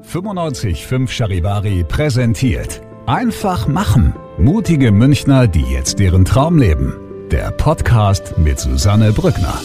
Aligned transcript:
955 0.00 1.10
Charivari 1.10 1.82
präsentiert. 1.82 2.80
Einfach 3.06 3.66
machen. 3.66 4.14
Mutige 4.38 4.92
Münchner, 4.92 5.48
die 5.48 5.62
jetzt 5.62 5.98
ihren 5.98 6.24
Traum 6.24 6.56
leben. 6.56 6.94
Der 7.32 7.50
Podcast 7.50 8.38
mit 8.38 8.60
Susanne 8.60 9.12
Brückner. 9.12 9.60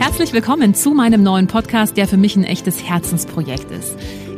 Herzlich 0.00 0.32
willkommen 0.32 0.74
zu 0.74 0.94
meinem 0.94 1.22
neuen 1.22 1.46
Podcast, 1.46 1.96
der 1.96 2.08
für 2.08 2.16
mich 2.16 2.34
ein 2.34 2.42
echtes 2.42 2.82
Herzensprojekt 2.82 3.70
ist. 3.70 3.96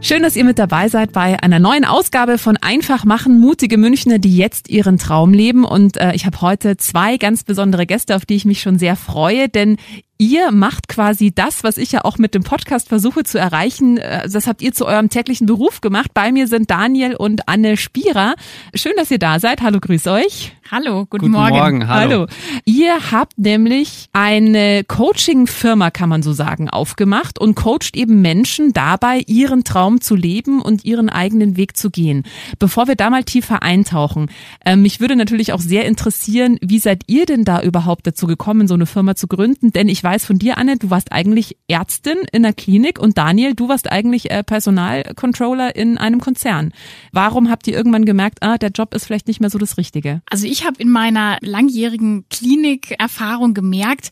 Schön, 0.00 0.22
dass 0.22 0.36
ihr 0.36 0.44
mit 0.44 0.60
dabei 0.60 0.88
seid 0.88 1.12
bei 1.12 1.42
einer 1.42 1.58
neuen 1.58 1.84
Ausgabe 1.84 2.38
von 2.38 2.56
Einfach 2.56 3.04
machen, 3.04 3.40
mutige 3.40 3.76
Münchner, 3.76 4.18
die 4.18 4.36
jetzt 4.36 4.70
ihren 4.70 4.96
Traum 4.96 5.32
leben. 5.32 5.64
Und 5.64 5.96
äh, 5.96 6.14
ich 6.14 6.24
habe 6.24 6.40
heute 6.40 6.76
zwei 6.76 7.16
ganz 7.16 7.42
besondere 7.42 7.84
Gäste, 7.84 8.14
auf 8.14 8.24
die 8.24 8.36
ich 8.36 8.44
mich 8.44 8.62
schon 8.62 8.78
sehr 8.78 8.94
freue, 8.94 9.48
denn 9.48 9.76
Ihr 10.20 10.50
macht 10.50 10.88
quasi 10.88 11.30
das, 11.32 11.62
was 11.62 11.78
ich 11.78 11.92
ja 11.92 12.04
auch 12.04 12.18
mit 12.18 12.34
dem 12.34 12.42
Podcast 12.42 12.88
versuche 12.88 13.22
zu 13.22 13.38
erreichen. 13.38 13.98
Äh, 13.98 14.28
das 14.28 14.48
habt 14.48 14.62
ihr 14.62 14.72
zu 14.72 14.84
eurem 14.84 15.10
täglichen 15.10 15.46
Beruf 15.46 15.80
gemacht. 15.80 16.12
Bei 16.12 16.32
mir 16.32 16.48
sind 16.48 16.68
Daniel 16.72 17.14
und 17.14 17.48
Anne 17.48 17.76
Spierer. 17.76 18.34
Schön, 18.74 18.94
dass 18.96 19.12
ihr 19.12 19.20
da 19.20 19.38
seid. 19.38 19.62
Hallo, 19.62 19.78
grüß 19.78 20.08
euch. 20.08 20.56
Hallo, 20.70 21.06
guten, 21.06 21.26
guten 21.26 21.30
Morgen. 21.30 21.56
Morgen. 21.56 21.88
Hallo. 21.88 22.10
hallo. 22.10 22.26
Ihr 22.66 23.10
habt 23.10 23.38
nämlich 23.38 24.08
eine 24.12 24.84
Coaching-Firma, 24.84 25.90
kann 25.90 26.10
man 26.10 26.22
so 26.22 26.34
sagen, 26.34 26.68
aufgemacht 26.68 27.38
und 27.38 27.54
coacht 27.54 27.96
eben 27.96 28.20
Menschen 28.20 28.74
dabei, 28.74 29.22
ihren 29.26 29.64
Traum 29.64 30.02
zu 30.02 30.14
leben 30.14 30.60
und 30.60 30.84
ihren 30.84 31.08
eigenen 31.08 31.56
Weg 31.56 31.76
zu 31.78 31.90
gehen. 31.90 32.24
Bevor 32.58 32.86
wir 32.86 32.96
da 32.96 33.08
mal 33.08 33.24
tiefer 33.24 33.62
eintauchen, 33.62 34.30
äh, 34.62 34.76
mich 34.76 35.00
würde 35.00 35.16
natürlich 35.16 35.54
auch 35.54 35.60
sehr 35.60 35.86
interessieren, 35.86 36.58
wie 36.60 36.80
seid 36.80 37.04
ihr 37.06 37.24
denn 37.24 37.44
da 37.44 37.62
überhaupt 37.62 38.06
dazu 38.06 38.26
gekommen, 38.26 38.68
so 38.68 38.74
eine 38.74 38.86
Firma 38.86 39.14
zu 39.14 39.26
gründen? 39.26 39.72
Denn 39.72 39.88
ich 39.88 40.04
weiß 40.08 40.24
von 40.24 40.38
dir, 40.38 40.56
Anne, 40.56 40.78
du 40.78 40.88
warst 40.88 41.12
eigentlich 41.12 41.58
Ärztin 41.68 42.16
in 42.32 42.42
der 42.42 42.54
Klinik 42.54 42.98
und 42.98 43.18
Daniel, 43.18 43.54
du 43.54 43.68
warst 43.68 43.92
eigentlich 43.92 44.30
äh, 44.30 44.42
Personalcontroller 44.42 45.76
in 45.76 45.98
einem 45.98 46.18
Konzern. 46.18 46.72
Warum 47.12 47.50
habt 47.50 47.66
ihr 47.66 47.76
irgendwann 47.76 48.06
gemerkt, 48.06 48.38
ah, 48.40 48.56
der 48.56 48.70
Job 48.70 48.94
ist 48.94 49.04
vielleicht 49.04 49.28
nicht 49.28 49.40
mehr 49.40 49.50
so 49.50 49.58
das 49.58 49.76
Richtige? 49.76 50.22
Also 50.30 50.46
ich 50.46 50.64
habe 50.64 50.80
in 50.80 50.88
meiner 50.88 51.36
langjährigen 51.42 52.24
Klinikerfahrung 52.30 53.52
gemerkt, 53.52 54.10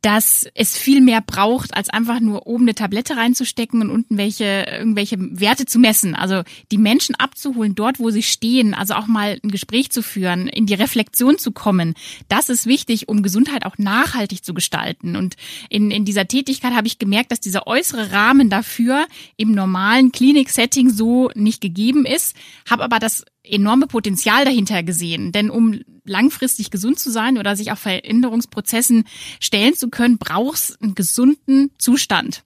dass 0.00 0.46
es 0.54 0.76
viel 0.76 1.00
mehr 1.00 1.20
braucht, 1.20 1.76
als 1.76 1.88
einfach 1.88 2.20
nur 2.20 2.46
oben 2.46 2.64
eine 2.64 2.74
Tablette 2.74 3.16
reinzustecken 3.16 3.82
und 3.82 3.90
unten 3.90 4.16
welche, 4.16 4.66
irgendwelche 4.70 5.16
Werte 5.18 5.66
zu 5.66 5.80
messen. 5.80 6.14
Also 6.14 6.42
die 6.70 6.78
Menschen 6.78 7.16
abzuholen, 7.16 7.74
dort, 7.74 7.98
wo 7.98 8.10
sie 8.10 8.22
stehen, 8.22 8.74
also 8.74 8.94
auch 8.94 9.08
mal 9.08 9.40
ein 9.42 9.50
Gespräch 9.50 9.90
zu 9.90 10.02
führen, 10.02 10.46
in 10.46 10.66
die 10.66 10.74
Reflexion 10.74 11.36
zu 11.36 11.50
kommen. 11.50 11.94
Das 12.28 12.48
ist 12.48 12.66
wichtig, 12.66 13.08
um 13.08 13.22
Gesundheit 13.24 13.66
auch 13.66 13.76
nachhaltig 13.76 14.44
zu 14.44 14.54
gestalten. 14.54 15.16
Und 15.16 15.34
in, 15.68 15.90
in 15.90 16.04
dieser 16.04 16.28
Tätigkeit 16.28 16.74
habe 16.74 16.86
ich 16.86 17.00
gemerkt, 17.00 17.32
dass 17.32 17.40
dieser 17.40 17.66
äußere 17.66 18.12
Rahmen 18.12 18.50
dafür 18.50 19.06
im 19.36 19.50
normalen 19.52 20.12
Klinik-Setting 20.12 20.90
so 20.90 21.30
nicht 21.34 21.60
gegeben 21.60 22.04
ist, 22.06 22.36
habe 22.68 22.84
aber 22.84 23.00
das 23.00 23.24
enorme 23.48 23.86
Potenzial 23.86 24.44
dahinter 24.44 24.82
gesehen. 24.82 25.32
Denn 25.32 25.50
um 25.50 25.80
langfristig 26.04 26.70
gesund 26.70 26.98
zu 26.98 27.10
sein 27.10 27.38
oder 27.38 27.56
sich 27.56 27.72
auf 27.72 27.78
Veränderungsprozessen 27.78 29.04
stellen 29.40 29.74
zu 29.74 29.88
können, 29.88 30.18
brauchst 30.18 30.80
einen 30.82 30.94
gesunden 30.94 31.70
Zustand. 31.78 32.44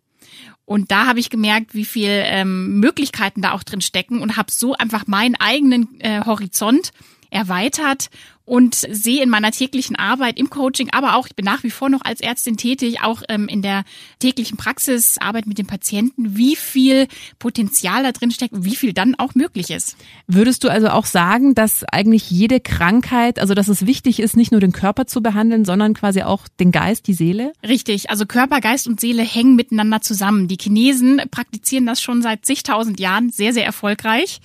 Und 0.64 0.90
da 0.90 1.06
habe 1.06 1.20
ich 1.20 1.30
gemerkt, 1.30 1.74
wie 1.74 1.84
viel 1.84 2.08
ähm, 2.10 2.78
Möglichkeiten 2.80 3.42
da 3.42 3.52
auch 3.52 3.62
drin 3.62 3.80
stecken 3.80 4.20
und 4.20 4.36
habe 4.36 4.50
so 4.50 4.74
einfach 4.74 5.06
meinen 5.06 5.34
eigenen 5.34 6.00
äh, 6.00 6.24
Horizont 6.24 6.92
erweitert 7.30 8.10
und 8.44 8.74
sehe 8.74 9.22
in 9.22 9.28
meiner 9.28 9.50
täglichen 9.50 9.96
Arbeit 9.96 10.38
im 10.38 10.50
Coaching, 10.50 10.90
aber 10.92 11.16
auch, 11.16 11.26
ich 11.26 11.36
bin 11.36 11.44
nach 11.44 11.62
wie 11.62 11.70
vor 11.70 11.88
noch 11.88 12.04
als 12.04 12.20
Ärztin 12.20 12.56
tätig, 12.56 13.02
auch 13.02 13.22
ähm, 13.28 13.48
in 13.48 13.62
der 13.62 13.84
täglichen 14.18 14.56
Praxis, 14.56 15.18
Arbeit 15.18 15.46
mit 15.46 15.58
den 15.58 15.66
Patienten, 15.66 16.36
wie 16.36 16.56
viel 16.56 17.06
Potenzial 17.38 18.02
da 18.02 18.12
drin 18.12 18.30
steckt 18.30 18.52
wie 18.64 18.76
viel 18.76 18.92
dann 18.92 19.14
auch 19.16 19.34
möglich 19.34 19.70
ist. 19.70 19.96
Würdest 20.26 20.64
du 20.64 20.68
also 20.68 20.88
auch 20.88 21.06
sagen, 21.06 21.54
dass 21.54 21.84
eigentlich 21.84 22.30
jede 22.30 22.60
Krankheit, 22.60 23.38
also 23.38 23.54
dass 23.54 23.68
es 23.68 23.86
wichtig 23.86 24.20
ist, 24.20 24.36
nicht 24.36 24.52
nur 24.52 24.60
den 24.60 24.72
Körper 24.72 25.06
zu 25.06 25.22
behandeln, 25.22 25.64
sondern 25.64 25.94
quasi 25.94 26.22
auch 26.22 26.48
den 26.60 26.72
Geist, 26.72 27.06
die 27.06 27.14
Seele? 27.14 27.52
Richtig, 27.66 28.10
also 28.10 28.26
Körper, 28.26 28.60
Geist 28.60 28.86
und 28.86 29.00
Seele 29.00 29.22
hängen 29.22 29.56
miteinander 29.56 30.00
zusammen. 30.00 30.48
Die 30.48 30.58
Chinesen 30.60 31.22
praktizieren 31.30 31.86
das 31.86 32.00
schon 32.00 32.22
seit 32.22 32.44
zigtausend 32.44 33.00
Jahren 33.00 33.30
sehr, 33.30 33.52
sehr 33.52 33.64
erfolgreich. 33.64 34.40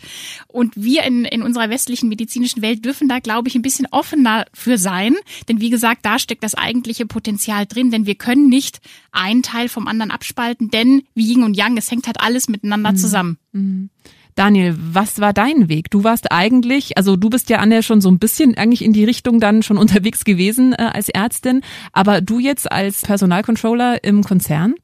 Und 0.47 0.75
wir 0.75 1.03
in, 1.03 1.25
in 1.25 1.41
unserer 1.41 1.69
westlichen 1.69 2.09
medizinischen 2.09 2.61
Welt 2.61 2.85
dürfen 2.85 3.07
da, 3.07 3.19
glaube 3.19 3.49
ich, 3.49 3.55
ein 3.55 3.61
bisschen 3.61 3.86
offener 3.91 4.45
für 4.53 4.77
sein. 4.77 5.15
Denn 5.47 5.61
wie 5.61 5.69
gesagt, 5.69 6.05
da 6.05 6.19
steckt 6.19 6.43
das 6.43 6.55
eigentliche 6.55 7.05
Potenzial 7.05 7.65
drin, 7.65 7.91
denn 7.91 8.05
wir 8.05 8.15
können 8.15 8.49
nicht 8.49 8.79
einen 9.11 9.43
Teil 9.43 9.69
vom 9.69 9.87
anderen 9.87 10.11
abspalten, 10.11 10.69
denn 10.69 11.03
wie 11.13 11.31
Yin 11.31 11.43
und 11.43 11.55
Yang, 11.55 11.77
es 11.77 11.91
hängt 11.91 12.07
halt 12.07 12.19
alles 12.19 12.47
miteinander 12.47 12.91
mhm. 12.91 12.97
zusammen. 12.97 13.37
Mhm. 13.51 13.89
Daniel, 14.37 14.75
was 14.77 15.19
war 15.19 15.33
dein 15.33 15.67
Weg? 15.67 15.89
Du 15.89 16.03
warst 16.03 16.31
eigentlich, 16.31 16.95
also 16.95 17.15
du 17.15 17.27
bist 17.27 17.49
ja 17.49 17.57
Anne 17.57 17.81
schon 17.81 18.01
so 18.01 18.09
ein 18.09 18.19
bisschen 18.19 18.55
eigentlich 18.55 18.83
in 18.83 18.93
die 18.93 19.03
Richtung 19.03 19.39
dann 19.39 19.63
schon 19.63 19.77
unterwegs 19.79 20.25
gewesen 20.25 20.73
äh, 20.73 20.91
als 20.93 21.09
Ärztin, 21.09 21.61
aber 21.91 22.21
du 22.21 22.37
jetzt 22.39 22.71
als 22.71 23.01
Personalcontroller 23.01 24.03
im 24.03 24.23
Konzern? 24.23 24.75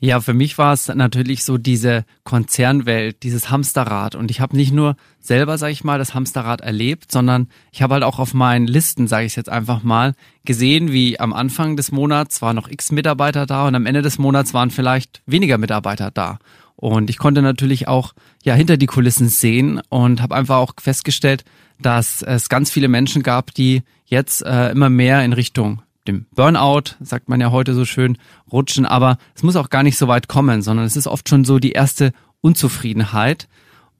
Ja, 0.00 0.20
für 0.20 0.34
mich 0.34 0.58
war 0.58 0.74
es 0.74 0.88
natürlich 0.88 1.42
so 1.42 1.56
diese 1.56 2.04
Konzernwelt, 2.22 3.22
dieses 3.22 3.50
Hamsterrad. 3.50 4.14
Und 4.14 4.30
ich 4.30 4.40
habe 4.40 4.54
nicht 4.54 4.72
nur 4.72 4.96
selber, 5.20 5.56
sage 5.56 5.72
ich 5.72 5.84
mal, 5.84 5.98
das 5.98 6.12
Hamsterrad 6.12 6.60
erlebt, 6.60 7.10
sondern 7.10 7.48
ich 7.72 7.80
habe 7.80 7.94
halt 7.94 8.04
auch 8.04 8.18
auf 8.18 8.34
meinen 8.34 8.66
Listen, 8.66 9.08
sage 9.08 9.24
ich 9.24 9.36
jetzt 9.36 9.48
einfach 9.48 9.82
mal, 9.82 10.14
gesehen, 10.44 10.92
wie 10.92 11.18
am 11.18 11.32
Anfang 11.32 11.76
des 11.76 11.92
Monats 11.92 12.42
waren 12.42 12.56
noch 12.56 12.68
x 12.68 12.92
Mitarbeiter 12.92 13.46
da 13.46 13.66
und 13.66 13.74
am 13.74 13.86
Ende 13.86 14.02
des 14.02 14.18
Monats 14.18 14.52
waren 14.52 14.70
vielleicht 14.70 15.22
weniger 15.24 15.56
Mitarbeiter 15.56 16.10
da. 16.10 16.40
Und 16.76 17.08
ich 17.08 17.16
konnte 17.16 17.40
natürlich 17.40 17.88
auch 17.88 18.12
ja 18.44 18.52
hinter 18.52 18.76
die 18.76 18.86
Kulissen 18.86 19.30
sehen 19.30 19.80
und 19.88 20.20
habe 20.20 20.34
einfach 20.34 20.58
auch 20.58 20.74
festgestellt, 20.78 21.44
dass 21.80 22.20
es 22.20 22.50
ganz 22.50 22.70
viele 22.70 22.88
Menschen 22.88 23.22
gab, 23.22 23.54
die 23.54 23.82
jetzt 24.04 24.42
äh, 24.42 24.70
immer 24.72 24.90
mehr 24.90 25.24
in 25.24 25.32
Richtung 25.32 25.80
dem 26.08 26.26
Burnout, 26.34 26.96
sagt 27.00 27.28
man 27.28 27.40
ja 27.40 27.50
heute 27.50 27.74
so 27.74 27.84
schön, 27.84 28.18
rutschen, 28.50 28.86
aber 28.86 29.18
es 29.34 29.42
muss 29.42 29.56
auch 29.56 29.70
gar 29.70 29.82
nicht 29.82 29.98
so 29.98 30.08
weit 30.08 30.28
kommen, 30.28 30.62
sondern 30.62 30.86
es 30.86 30.96
ist 30.96 31.06
oft 31.06 31.28
schon 31.28 31.44
so 31.44 31.58
die 31.58 31.72
erste 31.72 32.12
Unzufriedenheit. 32.40 33.48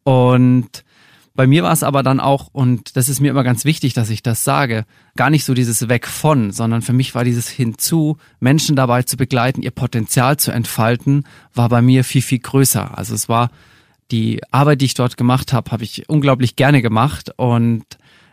Und 0.05 0.85
bei 1.37 1.47
mir 1.47 1.63
war 1.63 1.73
es 1.73 1.83
aber 1.83 2.03
dann 2.03 2.19
auch, 2.19 2.49
und 2.53 2.97
das 2.97 3.11
ist 3.11 3.21
mir 3.21 3.31
immer 3.31 3.45
ganz 3.45 3.67
wichtig, 3.67 3.93
dass 3.93 4.09
ich 4.09 4.23
das 4.23 4.43
sage, 4.43 4.87
gar 5.17 5.29
nicht 5.29 5.45
so 5.45 5.53
dieses 5.53 5.89
Weg 5.89 6.07
von, 6.07 6.51
sondern 6.51 6.81
für 6.81 6.95
mich 6.95 7.15
war 7.15 7.25
dieses 7.25 7.49
hinzu, 7.49 8.17
Menschen 8.41 8.75
dabei 8.75 9.03
zu 9.03 9.19
begleiten, 9.19 9.63
ihr 9.63 9.71
Potenzial 9.71 10.39
zu 10.39 10.51
entfalten, 10.51 11.25
war 11.53 11.69
bei 11.69 11.83
mir 11.83 12.05
viel, 12.05 12.23
viel 12.23 12.39
größer. 12.39 12.97
Also 12.97 13.15
es 13.15 13.29
war 13.29 13.51
die 14.11 14.41
Arbeit, 14.51 14.81
die 14.81 14.87
ich 14.87 14.95
dort 14.95 15.19
gemacht 15.19 15.53
habe, 15.53 15.71
habe 15.73 15.85
ich 15.85 16.09
unglaublich 16.09 16.57
gerne 16.57 16.81
gemacht 16.81 17.31
und 17.37 17.85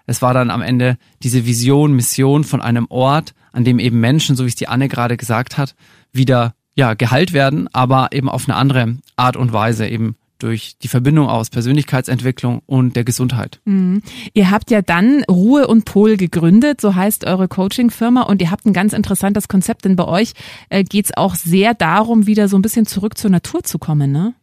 es 0.05 0.21
war 0.21 0.33
dann 0.33 0.49
am 0.49 0.61
Ende 0.61 0.97
diese 1.21 1.45
Vision, 1.45 1.93
Mission 1.93 2.43
von 2.43 2.61
einem 2.61 2.87
Ort, 2.89 3.33
an 3.51 3.63
dem 3.63 3.79
eben 3.79 3.99
Menschen, 3.99 4.35
so 4.35 4.43
wie 4.43 4.49
es 4.49 4.55
die 4.55 4.67
Anne 4.67 4.89
gerade 4.89 5.17
gesagt 5.17 5.57
hat, 5.57 5.75
wieder 6.11 6.53
ja 6.75 6.93
geheilt 6.95 7.33
werden, 7.33 7.69
aber 7.71 8.09
eben 8.11 8.29
auf 8.29 8.47
eine 8.47 8.57
andere 8.57 8.97
Art 9.15 9.37
und 9.37 9.53
Weise 9.53 9.87
eben 9.87 10.15
durch 10.39 10.77
die 10.77 10.89
Verbindung 10.89 11.29
aus 11.29 11.49
Persönlichkeitsentwicklung 11.49 12.61
und 12.65 12.97
der 12.97 13.05
Gesundheit. 13.05 13.61
Mhm. 13.63 14.01
Ihr 14.33 14.51
habt 14.51 14.71
ja 14.71 14.81
dann 14.81 15.23
Ruhe 15.31 15.67
und 15.67 15.85
Pol 15.85 16.17
gegründet, 16.17 16.81
so 16.81 16.95
heißt 16.95 17.25
eure 17.25 17.47
Coaching-Firma 17.47 18.23
und 18.23 18.41
ihr 18.41 18.51
habt 18.51 18.65
ein 18.65 18.73
ganz 18.73 18.91
interessantes 18.91 19.47
Konzept, 19.47 19.85
denn 19.85 19.95
bei 19.95 20.05
euch 20.05 20.33
äh, 20.69 20.83
geht 20.83 21.05
es 21.05 21.15
auch 21.15 21.35
sehr 21.35 21.73
darum, 21.73 22.27
wieder 22.27 22.49
so 22.49 22.57
ein 22.57 22.61
bisschen 22.61 22.85
zurück 22.85 23.17
zur 23.17 23.29
Natur 23.29 23.63
zu 23.63 23.79
kommen, 23.79 24.11
ne? 24.11 24.33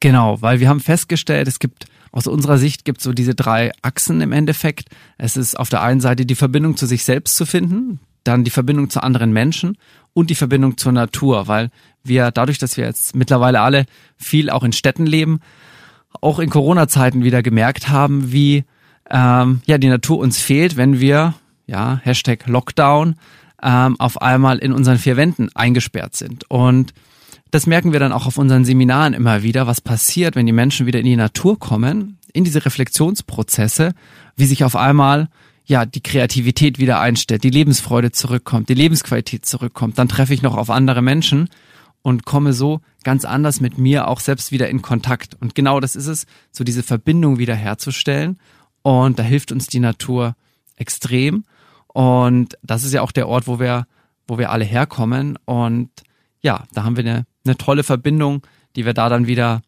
Genau, 0.00 0.40
weil 0.40 0.60
wir 0.60 0.68
haben 0.68 0.80
festgestellt, 0.80 1.46
es 1.46 1.58
gibt 1.58 1.86
aus 2.14 2.28
unserer 2.28 2.58
Sicht 2.58 2.84
gibt 2.84 2.98
es 2.98 3.04
so 3.04 3.12
diese 3.12 3.34
drei 3.34 3.72
Achsen 3.82 4.20
im 4.20 4.30
Endeffekt. 4.30 4.88
Es 5.18 5.36
ist 5.36 5.58
auf 5.58 5.68
der 5.68 5.82
einen 5.82 6.00
Seite 6.00 6.24
die 6.24 6.36
Verbindung 6.36 6.76
zu 6.76 6.86
sich 6.86 7.02
selbst 7.02 7.36
zu 7.36 7.44
finden, 7.44 7.98
dann 8.22 8.44
die 8.44 8.52
Verbindung 8.52 8.88
zu 8.88 9.02
anderen 9.02 9.32
Menschen 9.32 9.76
und 10.12 10.30
die 10.30 10.36
Verbindung 10.36 10.76
zur 10.76 10.92
Natur, 10.92 11.48
weil 11.48 11.70
wir 12.04 12.30
dadurch, 12.30 12.58
dass 12.58 12.76
wir 12.76 12.84
jetzt 12.84 13.16
mittlerweile 13.16 13.62
alle 13.62 13.86
viel 14.16 14.48
auch 14.48 14.62
in 14.62 14.72
Städten 14.72 15.06
leben, 15.06 15.40
auch 16.20 16.38
in 16.38 16.50
Corona-Zeiten 16.50 17.24
wieder 17.24 17.42
gemerkt 17.42 17.88
haben, 17.88 18.30
wie 18.30 18.62
ähm, 19.10 19.60
ja 19.66 19.78
die 19.78 19.88
Natur 19.88 20.18
uns 20.18 20.38
fehlt, 20.38 20.76
wenn 20.76 21.00
wir 21.00 21.34
ja 21.66 22.00
Hashtag 22.04 22.46
Lockdown 22.46 23.16
ähm, 23.60 23.98
auf 23.98 24.22
einmal 24.22 24.58
in 24.58 24.72
unseren 24.72 24.98
vier 24.98 25.16
Wänden 25.16 25.50
eingesperrt 25.56 26.14
sind 26.14 26.48
und 26.48 26.94
das 27.54 27.68
merken 27.68 27.92
wir 27.92 28.00
dann 28.00 28.10
auch 28.10 28.26
auf 28.26 28.36
unseren 28.36 28.64
Seminaren 28.64 29.14
immer 29.14 29.44
wieder, 29.44 29.68
was 29.68 29.80
passiert, 29.80 30.34
wenn 30.34 30.44
die 30.44 30.52
Menschen 30.52 30.86
wieder 30.86 30.98
in 30.98 31.06
die 31.06 31.14
Natur 31.14 31.56
kommen, 31.56 32.18
in 32.32 32.42
diese 32.42 32.64
Reflexionsprozesse, 32.64 33.94
wie 34.34 34.46
sich 34.46 34.64
auf 34.64 34.74
einmal 34.74 35.28
ja, 35.64 35.86
die 35.86 36.00
Kreativität 36.00 36.80
wieder 36.80 36.98
einstellt, 36.98 37.44
die 37.44 37.50
Lebensfreude 37.50 38.10
zurückkommt, 38.10 38.70
die 38.70 38.74
Lebensqualität 38.74 39.46
zurückkommt, 39.46 39.98
dann 39.98 40.08
treffe 40.08 40.34
ich 40.34 40.42
noch 40.42 40.56
auf 40.56 40.68
andere 40.68 41.00
Menschen 41.00 41.48
und 42.02 42.24
komme 42.24 42.54
so 42.54 42.80
ganz 43.04 43.24
anders 43.24 43.60
mit 43.60 43.78
mir 43.78 44.08
auch 44.08 44.18
selbst 44.18 44.50
wieder 44.50 44.68
in 44.68 44.82
Kontakt. 44.82 45.36
Und 45.40 45.54
genau 45.54 45.78
das 45.78 45.94
ist 45.94 46.08
es, 46.08 46.26
so 46.50 46.64
diese 46.64 46.82
Verbindung 46.82 47.38
wieder 47.38 47.54
herzustellen. 47.54 48.40
Und 48.82 49.20
da 49.20 49.22
hilft 49.22 49.52
uns 49.52 49.68
die 49.68 49.78
Natur 49.78 50.34
extrem. 50.74 51.44
Und 51.86 52.58
das 52.64 52.82
ist 52.82 52.92
ja 52.92 53.02
auch 53.02 53.12
der 53.12 53.28
Ort, 53.28 53.46
wo 53.46 53.60
wir, 53.60 53.86
wo 54.26 54.38
wir 54.38 54.50
alle 54.50 54.64
herkommen. 54.64 55.38
Und 55.44 55.90
ja, 56.40 56.64
da 56.74 56.82
haben 56.82 56.96
wir 56.96 57.04
eine, 57.04 57.26
eine 57.44 57.56
tolle 57.56 57.82
Verbindung, 57.82 58.42
die 58.76 58.84
wir 58.84 58.94
da 58.94 59.08
dann 59.08 59.26
wieder 59.26 59.62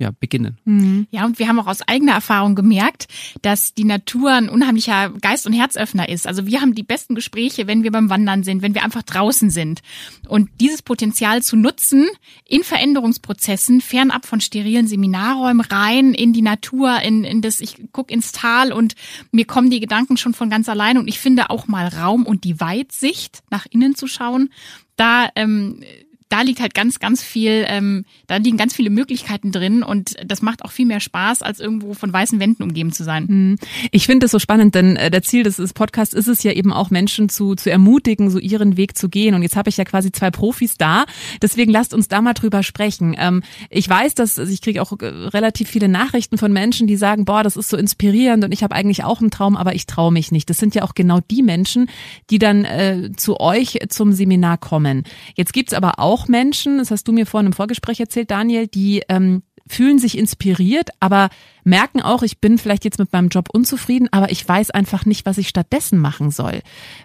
ja, 0.00 0.12
beginnen. 0.18 0.58
Mhm. 0.64 1.08
Ja, 1.10 1.24
und 1.24 1.40
wir 1.40 1.48
haben 1.48 1.58
auch 1.58 1.66
aus 1.66 1.82
eigener 1.82 2.12
Erfahrung 2.12 2.54
gemerkt, 2.54 3.08
dass 3.42 3.74
die 3.74 3.84
Natur 3.84 4.30
ein 4.30 4.48
unheimlicher 4.48 5.10
Geist- 5.20 5.44
und 5.44 5.52
Herzöffner 5.52 6.08
ist. 6.08 6.26
Also 6.28 6.46
wir 6.46 6.60
haben 6.60 6.74
die 6.76 6.84
besten 6.84 7.16
Gespräche, 7.16 7.66
wenn 7.66 7.82
wir 7.82 7.90
beim 7.90 8.08
Wandern 8.08 8.44
sind, 8.44 8.62
wenn 8.62 8.74
wir 8.74 8.84
einfach 8.84 9.02
draußen 9.02 9.50
sind. 9.50 9.80
Und 10.28 10.50
dieses 10.60 10.82
Potenzial 10.82 11.42
zu 11.42 11.56
nutzen 11.56 12.06
in 12.44 12.62
Veränderungsprozessen, 12.62 13.80
fernab 13.80 14.24
von 14.24 14.40
sterilen 14.40 14.86
Seminarräumen, 14.86 15.66
rein 15.68 16.14
in 16.14 16.32
die 16.32 16.42
Natur, 16.42 17.00
in, 17.02 17.24
in 17.24 17.42
das, 17.42 17.60
ich 17.60 17.88
guck 17.90 18.12
ins 18.12 18.30
Tal 18.30 18.72
und 18.72 18.94
mir 19.32 19.46
kommen 19.46 19.68
die 19.68 19.80
Gedanken 19.80 20.16
schon 20.16 20.32
von 20.32 20.48
ganz 20.48 20.68
allein. 20.68 20.98
Und 20.98 21.08
ich 21.08 21.18
finde 21.18 21.50
auch 21.50 21.66
mal 21.66 21.88
Raum 21.88 22.24
und 22.24 22.44
die 22.44 22.60
Weitsicht 22.60 23.42
nach 23.50 23.66
innen 23.68 23.96
zu 23.96 24.06
schauen, 24.06 24.50
da 24.94 25.28
ähm, 25.34 25.80
da 26.28 26.42
liegt 26.42 26.60
halt 26.60 26.74
ganz, 26.74 26.98
ganz 26.98 27.22
viel, 27.22 27.64
ähm, 27.68 28.04
da 28.26 28.36
liegen 28.36 28.56
ganz 28.56 28.74
viele 28.74 28.90
Möglichkeiten 28.90 29.52
drin 29.52 29.82
und 29.82 30.14
das 30.24 30.42
macht 30.42 30.64
auch 30.64 30.70
viel 30.70 30.86
mehr 30.86 31.00
Spaß, 31.00 31.42
als 31.42 31.60
irgendwo 31.60 31.94
von 31.94 32.12
weißen 32.12 32.38
Wänden 32.40 32.62
umgeben 32.62 32.92
zu 32.92 33.04
sein. 33.04 33.28
Hm. 33.28 33.56
Ich 33.90 34.06
finde 34.06 34.24
das 34.24 34.32
so 34.32 34.38
spannend, 34.38 34.74
denn 34.74 34.96
äh, 34.96 35.10
der 35.10 35.22
Ziel 35.22 35.42
des 35.42 35.72
Podcasts 35.72 36.14
ist 36.14 36.28
es 36.28 36.42
ja 36.42 36.52
eben 36.52 36.72
auch 36.72 36.90
Menschen 36.90 37.28
zu, 37.28 37.54
zu 37.54 37.70
ermutigen, 37.70 38.30
so 38.30 38.38
ihren 38.38 38.76
Weg 38.76 38.96
zu 38.96 39.08
gehen. 39.08 39.34
Und 39.34 39.42
jetzt 39.42 39.56
habe 39.56 39.68
ich 39.68 39.76
ja 39.76 39.84
quasi 39.84 40.12
zwei 40.12 40.30
Profis 40.30 40.76
da. 40.76 41.04
Deswegen 41.40 41.72
lasst 41.72 41.94
uns 41.94 42.08
da 42.08 42.20
mal 42.20 42.34
drüber 42.34 42.62
sprechen. 42.62 43.16
Ähm, 43.18 43.42
ich 43.70 43.88
weiß, 43.88 44.14
dass 44.14 44.38
also 44.38 44.52
ich 44.52 44.60
kriege 44.60 44.82
auch 44.82 44.92
äh, 45.00 45.06
relativ 45.06 45.68
viele 45.68 45.88
Nachrichten 45.88 46.38
von 46.38 46.52
Menschen, 46.52 46.86
die 46.86 46.96
sagen, 46.96 47.24
boah, 47.24 47.42
das 47.42 47.56
ist 47.56 47.70
so 47.70 47.76
inspirierend 47.76 48.44
und 48.44 48.52
ich 48.52 48.62
habe 48.62 48.74
eigentlich 48.74 49.04
auch 49.04 49.20
einen 49.20 49.30
Traum, 49.30 49.56
aber 49.56 49.74
ich 49.74 49.86
traue 49.86 50.12
mich 50.12 50.32
nicht. 50.32 50.50
Das 50.50 50.58
sind 50.58 50.74
ja 50.74 50.82
auch 50.82 50.94
genau 50.94 51.20
die 51.30 51.42
Menschen, 51.42 51.88
die 52.30 52.38
dann 52.38 52.64
äh, 52.64 53.10
zu 53.16 53.40
euch 53.40 53.78
zum 53.88 54.12
Seminar 54.12 54.58
kommen. 54.58 55.04
Jetzt 55.34 55.52
gibt's 55.52 55.72
aber 55.72 55.98
auch 55.98 56.17
auch 56.18 56.28
Menschen, 56.28 56.78
das 56.78 56.90
hast 56.90 57.06
du 57.06 57.12
mir 57.12 57.26
vorhin 57.26 57.46
im 57.46 57.52
Vorgespräch 57.52 58.00
erzählt, 58.00 58.30
Daniel, 58.30 58.66
die 58.66 59.02
ähm, 59.08 59.42
fühlen 59.68 59.98
sich 59.98 60.16
inspiriert, 60.18 60.90
aber 60.98 61.28
merken 61.62 62.00
auch, 62.00 62.22
ich 62.22 62.40
bin 62.40 62.58
vielleicht 62.58 62.84
jetzt 62.84 62.98
mit 62.98 63.12
meinem 63.12 63.28
Job 63.28 63.48
unzufrieden, 63.52 64.08
aber 64.10 64.32
ich 64.32 64.46
weiß 64.46 64.70
einfach 64.70 65.04
nicht, 65.04 65.26
was 65.26 65.38
ich 65.38 65.48
stattdessen 65.48 65.98
machen 65.98 66.30
soll. 66.30 66.62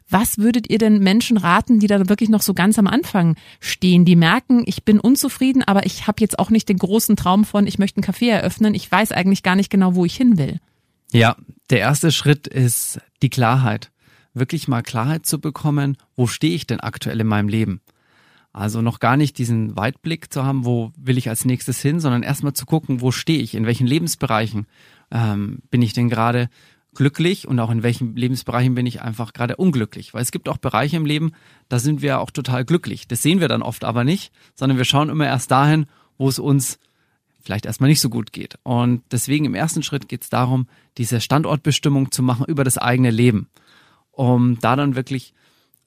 Was 0.09 0.37
würdet 0.37 0.69
ihr 0.69 0.77
denn 0.77 0.99
Menschen 0.99 1.37
raten, 1.37 1.79
die 1.79 1.87
da 1.87 2.07
wirklich 2.09 2.29
noch 2.29 2.41
so 2.41 2.53
ganz 2.53 2.79
am 2.79 2.87
Anfang 2.87 3.35
stehen, 3.59 4.05
die 4.05 4.15
merken, 4.15 4.63
ich 4.65 4.83
bin 4.83 4.99
unzufrieden, 4.99 5.61
aber 5.61 5.85
ich 5.85 6.07
habe 6.07 6.21
jetzt 6.21 6.39
auch 6.39 6.49
nicht 6.49 6.69
den 6.69 6.77
großen 6.77 7.15
Traum 7.15 7.43
von, 7.43 7.67
ich 7.67 7.79
möchte 7.79 7.97
einen 7.97 8.05
Café 8.05 8.31
eröffnen, 8.31 8.73
ich 8.73 8.89
weiß 8.89 9.11
eigentlich 9.11 9.43
gar 9.43 9.55
nicht 9.55 9.69
genau, 9.69 9.95
wo 9.95 10.05
ich 10.05 10.15
hin 10.15 10.37
will? 10.37 10.59
Ja, 11.11 11.35
der 11.69 11.79
erste 11.79 12.11
Schritt 12.11 12.47
ist 12.47 12.99
die 13.21 13.29
Klarheit. 13.29 13.91
Wirklich 14.33 14.67
mal 14.67 14.81
Klarheit 14.81 15.27
zu 15.27 15.39
bekommen, 15.39 15.97
wo 16.15 16.25
stehe 16.25 16.55
ich 16.55 16.65
denn 16.65 16.79
aktuell 16.79 17.19
in 17.19 17.27
meinem 17.27 17.49
Leben? 17.49 17.81
Also 18.53 18.83
noch 18.83 18.99
gar 18.99 19.17
nicht 19.17 19.39
diesen 19.39 19.75
Weitblick 19.75 20.31
zu 20.31 20.45
haben, 20.45 20.63
wo 20.63 20.91
will 20.95 21.17
ich 21.17 21.27
als 21.27 21.43
nächstes 21.43 21.81
hin, 21.81 21.99
sondern 21.99 22.21
erstmal 22.21 22.53
zu 22.53 22.67
gucken, 22.67 23.01
wo 23.01 23.11
stehe 23.11 23.39
ich, 23.39 23.55
in 23.55 23.65
welchen 23.65 23.87
Lebensbereichen 23.87 24.67
ähm, 25.11 25.59
bin 25.71 25.81
ich 25.81 25.93
denn 25.93 26.07
gerade 26.07 26.49
glücklich 26.93 27.47
und 27.47 27.59
auch 27.59 27.71
in 27.71 27.81
welchen 27.81 28.15
Lebensbereichen 28.15 28.75
bin 28.75 28.85
ich 28.85 29.01
einfach 29.01 29.33
gerade 29.33 29.55
unglücklich. 29.55 30.13
Weil 30.13 30.21
es 30.21 30.31
gibt 30.31 30.47
auch 30.47 30.57
Bereiche 30.57 30.97
im 30.97 31.07
Leben, 31.07 31.31
da 31.67 31.79
sind 31.79 32.03
wir 32.03 32.19
auch 32.19 32.29
total 32.29 32.63
glücklich. 32.63 33.07
Das 33.07 33.23
sehen 33.23 33.41
wir 33.41 33.47
dann 33.47 33.63
oft 33.63 33.83
aber 33.83 34.03
nicht, 34.03 34.31
sondern 34.53 34.77
wir 34.77 34.85
schauen 34.85 35.09
immer 35.09 35.25
erst 35.25 35.49
dahin, 35.49 35.87
wo 36.19 36.29
es 36.29 36.37
uns 36.37 36.77
vielleicht 37.41 37.65
erstmal 37.65 37.89
nicht 37.89 38.01
so 38.01 38.09
gut 38.09 38.31
geht. 38.31 38.59
Und 38.61 39.01
deswegen 39.11 39.45
im 39.45 39.55
ersten 39.55 39.81
Schritt 39.81 40.07
geht 40.07 40.23
es 40.23 40.29
darum, 40.29 40.67
diese 40.99 41.19
Standortbestimmung 41.19 42.11
zu 42.11 42.21
machen 42.21 42.45
über 42.45 42.63
das 42.63 42.77
eigene 42.77 43.09
Leben, 43.09 43.49
um 44.11 44.59
da 44.59 44.75
dann 44.75 44.95
wirklich 44.95 45.33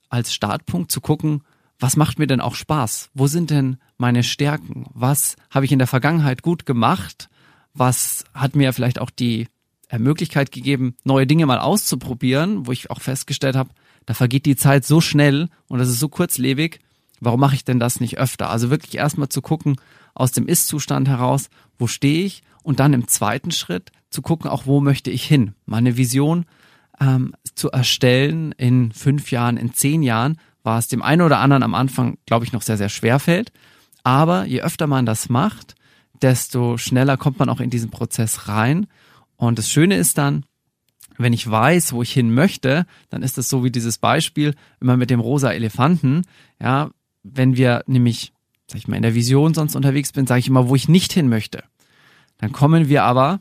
als 0.08 0.34
Startpunkt 0.34 0.90
zu 0.90 1.00
gucken, 1.00 1.42
was 1.78 1.96
macht 1.96 2.18
mir 2.18 2.26
denn 2.26 2.40
auch 2.40 2.54
Spaß? 2.54 3.10
Wo 3.14 3.26
sind 3.26 3.50
denn 3.50 3.78
meine 3.98 4.22
Stärken? 4.22 4.86
Was 4.94 5.36
habe 5.50 5.64
ich 5.64 5.72
in 5.72 5.78
der 5.78 5.88
Vergangenheit 5.88 6.42
gut 6.42 6.66
gemacht? 6.66 7.28
Was 7.74 8.24
hat 8.32 8.56
mir 8.56 8.72
vielleicht 8.72 8.98
auch 8.98 9.10
die 9.10 9.48
äh, 9.88 9.98
Möglichkeit 9.98 10.50
gegeben, 10.50 10.96
neue 11.04 11.26
Dinge 11.26 11.46
mal 11.46 11.60
auszuprobieren, 11.60 12.66
wo 12.66 12.72
ich 12.72 12.90
auch 12.90 13.00
festgestellt 13.00 13.54
habe, 13.54 13.70
da 14.04 14.14
vergeht 14.14 14.46
die 14.46 14.56
Zeit 14.56 14.84
so 14.84 15.00
schnell 15.00 15.48
und 15.68 15.78
das 15.78 15.88
ist 15.88 16.00
so 16.00 16.08
kurzlebig. 16.08 16.80
Warum 17.20 17.40
mache 17.40 17.54
ich 17.54 17.64
denn 17.64 17.78
das 17.78 18.00
nicht 18.00 18.18
öfter? 18.18 18.50
Also 18.50 18.70
wirklich 18.70 18.96
erstmal 18.96 19.28
zu 19.28 19.42
gucken, 19.42 19.76
aus 20.14 20.32
dem 20.32 20.48
Ist-Zustand 20.48 21.08
heraus, 21.08 21.50
wo 21.78 21.86
stehe 21.86 22.24
ich? 22.24 22.42
Und 22.62 22.80
dann 22.80 22.94
im 22.94 23.06
zweiten 23.06 23.52
Schritt 23.52 23.92
zu 24.10 24.22
gucken, 24.22 24.50
auch 24.50 24.66
wo 24.66 24.80
möchte 24.80 25.10
ich 25.10 25.24
hin? 25.24 25.54
Meine 25.66 25.96
Vision 25.96 26.46
ähm, 27.00 27.34
zu 27.54 27.70
erstellen 27.70 28.52
in 28.52 28.92
fünf 28.92 29.30
Jahren, 29.30 29.56
in 29.56 29.72
zehn 29.72 30.02
Jahren, 30.02 30.38
war 30.66 30.78
es 30.78 30.88
dem 30.88 31.00
einen 31.00 31.22
oder 31.22 31.38
anderen 31.38 31.62
am 31.62 31.74
Anfang, 31.74 32.18
glaube 32.26 32.44
ich, 32.44 32.52
noch 32.52 32.60
sehr, 32.60 32.76
sehr 32.76 32.88
schwer 32.88 33.20
fällt. 33.20 33.52
Aber 34.02 34.44
je 34.44 34.60
öfter 34.60 34.88
man 34.88 35.06
das 35.06 35.28
macht, 35.28 35.76
desto 36.20 36.76
schneller 36.76 37.16
kommt 37.16 37.38
man 37.38 37.48
auch 37.48 37.60
in 37.60 37.70
diesen 37.70 37.90
Prozess 37.90 38.48
rein. 38.48 38.88
Und 39.36 39.58
das 39.58 39.70
Schöne 39.70 39.96
ist 39.96 40.18
dann, 40.18 40.44
wenn 41.16 41.32
ich 41.32 41.48
weiß, 41.48 41.92
wo 41.92 42.02
ich 42.02 42.12
hin 42.12 42.34
möchte, 42.34 42.84
dann 43.10 43.22
ist 43.22 43.38
das 43.38 43.48
so 43.48 43.64
wie 43.64 43.70
dieses 43.70 43.98
Beispiel 43.98 44.54
immer 44.80 44.96
mit 44.96 45.08
dem 45.08 45.20
rosa 45.20 45.52
Elefanten. 45.52 46.22
Ja, 46.60 46.90
wenn 47.22 47.56
wir 47.56 47.84
nämlich, 47.86 48.32
sag 48.66 48.78
ich 48.78 48.88
mal, 48.88 48.96
in 48.96 49.02
der 49.02 49.14
Vision 49.14 49.54
sonst 49.54 49.76
unterwegs 49.76 50.12
bin, 50.12 50.26
sage 50.26 50.40
ich 50.40 50.48
immer, 50.48 50.68
wo 50.68 50.74
ich 50.74 50.88
nicht 50.88 51.12
hin 51.12 51.28
möchte. 51.28 51.62
Dann 52.38 52.52
kommen 52.52 52.88
wir 52.88 53.04
aber 53.04 53.38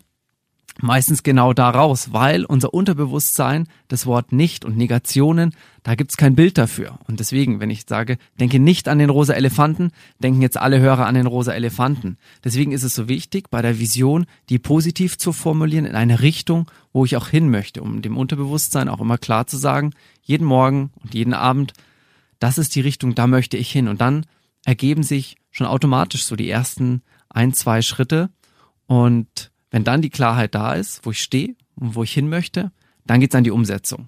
meistens 0.81 1.23
genau 1.23 1.53
da 1.53 1.69
raus, 1.69 2.09
weil 2.11 2.45
unser 2.45 2.73
Unterbewusstsein 2.73 3.67
das 3.87 4.05
Wort 4.05 4.31
nicht 4.31 4.65
und 4.65 4.77
Negationen, 4.77 5.55
da 5.83 5.95
gibt's 5.95 6.17
kein 6.17 6.35
Bild 6.35 6.57
dafür. 6.57 6.99
Und 7.07 7.19
deswegen, 7.19 7.59
wenn 7.59 7.69
ich 7.69 7.85
sage, 7.87 8.17
denke 8.39 8.59
nicht 8.59 8.87
an 8.87 8.99
den 8.99 9.09
rosa 9.09 9.33
Elefanten, 9.33 9.91
denken 10.19 10.41
jetzt 10.41 10.57
alle 10.57 10.79
Hörer 10.79 11.05
an 11.05 11.15
den 11.15 11.27
rosa 11.27 11.53
Elefanten. 11.53 12.17
Deswegen 12.43 12.71
ist 12.71 12.83
es 12.83 12.95
so 12.95 13.07
wichtig, 13.07 13.49
bei 13.49 13.61
der 13.61 13.79
Vision 13.79 14.25
die 14.49 14.59
positiv 14.59 15.17
zu 15.17 15.31
formulieren 15.31 15.85
in 15.85 15.95
eine 15.95 16.21
Richtung, 16.21 16.69
wo 16.91 17.05
ich 17.05 17.15
auch 17.15 17.27
hin 17.27 17.49
möchte, 17.49 17.81
um 17.81 18.01
dem 18.01 18.17
Unterbewusstsein 18.17 18.89
auch 18.89 18.99
immer 18.99 19.17
klar 19.17 19.47
zu 19.47 19.57
sagen, 19.57 19.91
jeden 20.21 20.45
Morgen 20.45 20.91
und 21.01 21.13
jeden 21.13 21.33
Abend, 21.33 21.73
das 22.39 22.57
ist 22.57 22.75
die 22.75 22.81
Richtung, 22.81 23.15
da 23.15 23.27
möchte 23.27 23.57
ich 23.57 23.71
hin. 23.71 23.87
Und 23.87 24.01
dann 24.01 24.25
ergeben 24.65 25.03
sich 25.03 25.37
schon 25.51 25.67
automatisch 25.67 26.25
so 26.25 26.35
die 26.35 26.49
ersten 26.49 27.01
ein, 27.29 27.53
zwei 27.53 27.81
Schritte 27.81 28.29
und 28.87 29.51
wenn 29.75 29.83
dann 29.83 30.01
die 30.01 30.09
Klarheit 30.09 30.55
da 30.55 30.73
ist, 30.73 31.01
wo 31.03 31.11
ich 31.11 31.21
stehe 31.21 31.53
und 31.75 31.95
wo 31.95 32.03
ich 32.03 32.13
hin 32.13 32.29
möchte, 32.29 32.71
dann 33.05 33.19
geht's 33.19 33.35
an 33.35 33.43
die 33.43 33.51
Umsetzung. 33.51 34.07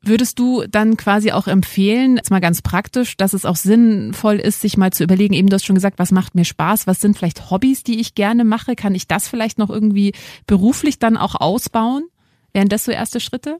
Würdest 0.00 0.38
du 0.38 0.62
dann 0.70 0.96
quasi 0.96 1.32
auch 1.32 1.48
empfehlen, 1.48 2.14
jetzt 2.14 2.30
mal 2.30 2.38
ganz 2.38 2.62
praktisch, 2.62 3.16
dass 3.16 3.32
es 3.32 3.44
auch 3.44 3.56
sinnvoll 3.56 4.36
ist, 4.36 4.60
sich 4.60 4.76
mal 4.76 4.92
zu 4.92 5.02
überlegen, 5.02 5.34
eben 5.34 5.48
du 5.48 5.54
hast 5.54 5.64
schon 5.64 5.74
gesagt, 5.74 5.98
was 5.98 6.12
macht 6.12 6.36
mir 6.36 6.44
Spaß, 6.44 6.86
was 6.86 7.00
sind 7.00 7.18
vielleicht 7.18 7.50
Hobbys, 7.50 7.82
die 7.82 7.98
ich 7.98 8.14
gerne 8.14 8.44
mache, 8.44 8.76
kann 8.76 8.94
ich 8.94 9.08
das 9.08 9.26
vielleicht 9.26 9.58
noch 9.58 9.70
irgendwie 9.70 10.12
beruflich 10.46 11.00
dann 11.00 11.16
auch 11.16 11.34
ausbauen? 11.34 12.06
Wären 12.52 12.68
das 12.68 12.84
so 12.84 12.92
erste 12.92 13.18
Schritte? 13.18 13.58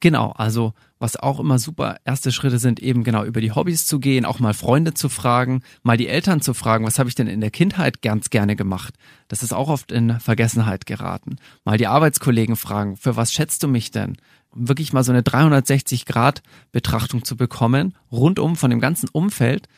Genau, 0.00 0.30
also 0.30 0.74
was 1.00 1.16
auch 1.16 1.40
immer 1.40 1.58
super 1.58 1.96
erste 2.04 2.32
Schritte 2.32 2.58
sind, 2.58 2.80
eben 2.80 3.04
genau 3.04 3.24
über 3.24 3.40
die 3.40 3.52
Hobbys 3.52 3.86
zu 3.86 3.98
gehen, 3.98 4.24
auch 4.24 4.38
mal 4.38 4.54
Freunde 4.54 4.94
zu 4.94 5.08
fragen, 5.08 5.62
mal 5.82 5.96
die 5.96 6.08
Eltern 6.08 6.40
zu 6.40 6.54
fragen, 6.54 6.86
was 6.86 6.98
habe 6.98 7.08
ich 7.08 7.14
denn 7.14 7.26
in 7.26 7.40
der 7.40 7.50
Kindheit 7.50 8.02
ganz 8.02 8.30
gerne 8.30 8.56
gemacht? 8.56 8.94
Das 9.28 9.42
ist 9.42 9.52
auch 9.52 9.68
oft 9.68 9.92
in 9.92 10.18
Vergessenheit 10.20 10.86
geraten. 10.86 11.36
Mal 11.64 11.78
die 11.78 11.86
Arbeitskollegen 11.86 12.56
fragen, 12.56 12.96
für 12.96 13.16
was 13.16 13.32
schätzt 13.32 13.62
du 13.62 13.68
mich 13.68 13.90
denn? 13.90 14.16
Um 14.50 14.68
wirklich 14.68 14.92
mal 14.92 15.04
so 15.04 15.12
eine 15.12 15.22
360-Grad-Betrachtung 15.22 17.24
zu 17.24 17.36
bekommen, 17.36 17.94
rundum 18.10 18.56
von 18.56 18.70
dem 18.70 18.80
ganzen 18.80 19.08
Umfeld, 19.10 19.68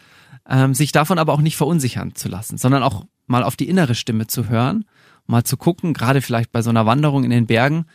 ähm, 0.49 0.75
sich 0.75 0.93
davon 0.93 1.19
aber 1.19 1.33
auch 1.33 1.41
nicht 1.41 1.57
verunsichern 1.57 2.15
zu 2.15 2.29
lassen, 2.29 2.59
sondern 2.59 2.83
auch 2.83 3.05
mal 3.27 3.43
auf 3.43 3.57
die 3.57 3.69
innere 3.69 3.95
Stimme 3.95 4.27
zu 4.27 4.49
hören, 4.49 4.85
mal 5.27 5.45
zu 5.45 5.57
gucken, 5.57 5.95
gerade 5.95 6.21
vielleicht 6.21 6.53
bei 6.53 6.62
so 6.62 6.71
einer 6.71 6.87
Wanderung 6.87 7.25
in 7.25 7.31
den 7.31 7.47
Bergen, 7.47 7.87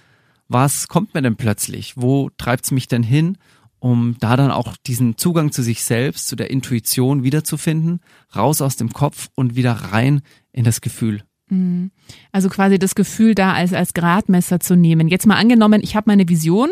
was 0.48 0.88
kommt 0.88 1.14
mir 1.14 1.22
denn 1.22 1.36
plötzlich? 1.36 1.94
Wo 1.96 2.30
treibt's 2.38 2.72
mich 2.72 2.88
denn 2.88 3.04
hin? 3.04 3.38
Um 3.80 4.16
da 4.20 4.36
dann 4.36 4.52
auch 4.52 4.78
diesen 4.78 5.18
Zugang 5.18 5.52
zu 5.52 5.62
sich 5.62 5.84
selbst, 5.84 6.28
zu 6.28 6.36
der 6.36 6.50
Intuition 6.50 7.24
wiederzufinden, 7.24 8.00
raus 8.36 8.62
aus 8.62 8.78
dem 8.78 8.94
Kopf 8.94 9.30
und 9.36 9.56
wieder 9.56 9.74
rein 9.74 10.22
in 10.52 10.64
das 10.64 10.82
Gefühl. 10.82 11.24
Mhm. 11.50 11.92
Also 12.32 12.50
quasi 12.50 12.80
das 12.80 12.96
Gefühl 12.96 13.36
da 13.36 13.54
als, 13.54 13.74
als 13.74 13.94
Gradmesser 13.94 14.60
zu 14.60 14.76
nehmen. 14.76 15.08
Jetzt 15.08 15.28
mal 15.28 15.38
angenommen, 15.38 15.82
ich 15.84 15.96
habe 15.96 16.10
meine 16.10 16.28
Vision, 16.28 16.72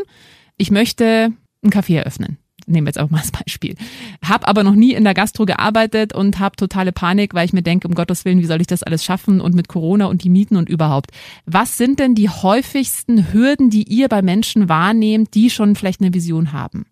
ich 0.58 0.72
möchte 0.72 1.32
ein 1.64 1.72
Café 1.72 1.98
eröffnen. 1.98 2.38
Nehmen 2.68 2.86
wir 2.88 2.90
jetzt 2.90 3.00
auch 3.00 3.10
mal 3.10 3.20
als 3.20 3.32
Beispiel. 3.32 3.76
Hab 4.24 4.48
aber 4.48 4.64
noch 4.64 4.76
nie 4.76 4.94
in 4.94 5.04
der 5.04 5.14
Gastro 5.14 5.46
gearbeitet 5.46 6.14
und 6.14 6.40
habe 6.40 6.56
totale 6.56 6.92
Panik, 6.92 7.34
weil 7.34 7.46
ich 7.46 7.54
mir 7.54 7.62
denke, 7.62 7.88
um 7.88 7.96
Gottes 7.96 8.26
Willen, 8.26 8.40
wie 8.40 8.46
soll 8.46 8.62
ich 8.62 8.68
das 8.68 8.84
alles 8.84 9.04
schaffen 9.04 9.42
und 9.42 9.56
mit 9.56 9.68
Corona 9.68 10.06
und 10.06 10.24
die 10.24 10.30
Mieten 10.30 10.56
und 10.56 10.70
überhaupt. 10.70 11.12
Was 11.46 11.78
sind 11.78 12.00
denn 12.00 12.16
die 12.16 12.30
häufigsten 12.30 13.34
Hürden, 13.34 13.70
die 13.70 13.84
ihr 13.84 14.10
bei 14.10 14.22
Menschen 14.22 14.70
wahrnehmt, 14.70 15.34
die 15.34 15.50
schon 15.50 15.76
vielleicht 15.76 16.02
eine 16.02 16.14
Vision 16.14 16.54
haben? 16.54 16.86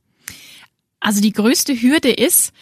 Also 0.99 1.21
die 1.21 1.33
größte 1.33 1.73
Hürde 1.81 2.11
ist, 2.11 2.53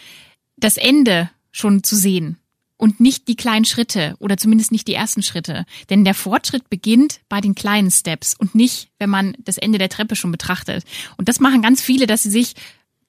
das 0.58 0.78
Ende 0.78 1.30
schon 1.52 1.84
zu 1.84 1.96
sehen 1.96 2.38
und 2.80 3.02
nicht 3.02 3.28
die 3.28 3.36
kleinen 3.36 3.66
Schritte 3.66 4.16
oder 4.20 4.38
zumindest 4.38 4.72
nicht 4.72 4.88
die 4.88 4.94
ersten 4.94 5.22
Schritte. 5.22 5.66
Denn 5.90 6.06
der 6.06 6.14
Fortschritt 6.14 6.70
beginnt 6.70 7.20
bei 7.28 7.42
den 7.42 7.54
kleinen 7.54 7.92
Steps 7.92 8.36
und 8.36 8.56
nicht, 8.56 8.90
wenn 8.98 9.10
man 9.10 9.36
das 9.44 9.58
Ende 9.58 9.78
der 9.78 9.90
Treppe 9.90 10.16
schon 10.16 10.32
betrachtet. 10.32 10.86
Und 11.18 11.28
das 11.28 11.42
machen 11.42 11.62
ganz 11.62 11.82
viele, 11.82 12.08
dass 12.08 12.24
sie 12.24 12.30
sich 12.30 12.56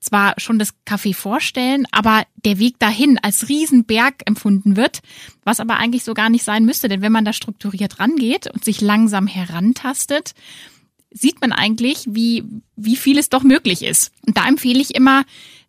zwar 0.01 0.35
schon 0.39 0.59
das 0.59 0.75
Café 0.87 1.15
vorstellen, 1.15 1.87
aber 1.93 2.25
der 2.45 2.59
Weg 2.59 2.79
dahin 2.79 3.19
als 3.19 3.49
Riesenberg 3.49 4.23
empfunden 4.25 4.77
wird, 4.77 5.01
was 5.45 5.61
aber 5.61 5.77
eigentlich 5.77 6.05
so 6.05 6.15
gar 6.15 6.31
nicht 6.31 6.45
sein 6.45 6.65
müsste. 6.65 6.89
Denn 6.89 7.03
wenn 7.03 7.13
man 7.13 7.25
da 7.25 7.33
strukturiert 7.33 8.01
rangeht 8.01 8.47
und 8.53 8.65
sich 8.65 8.81
langsam 8.81 9.27
herantastet, 9.27 10.35
sieht 11.11 11.41
man 11.41 11.53
eigentlich, 11.53 12.05
wie, 12.09 12.45
wie 12.77 12.97
viel 12.97 13.19
es 13.19 13.29
doch 13.29 13.43
möglich 13.43 13.83
ist. 13.83 14.13
Und 14.27 14.37
da 14.37 14.47
empfehle 14.49 14.81
ich 14.81 14.95
immer, 14.95 15.25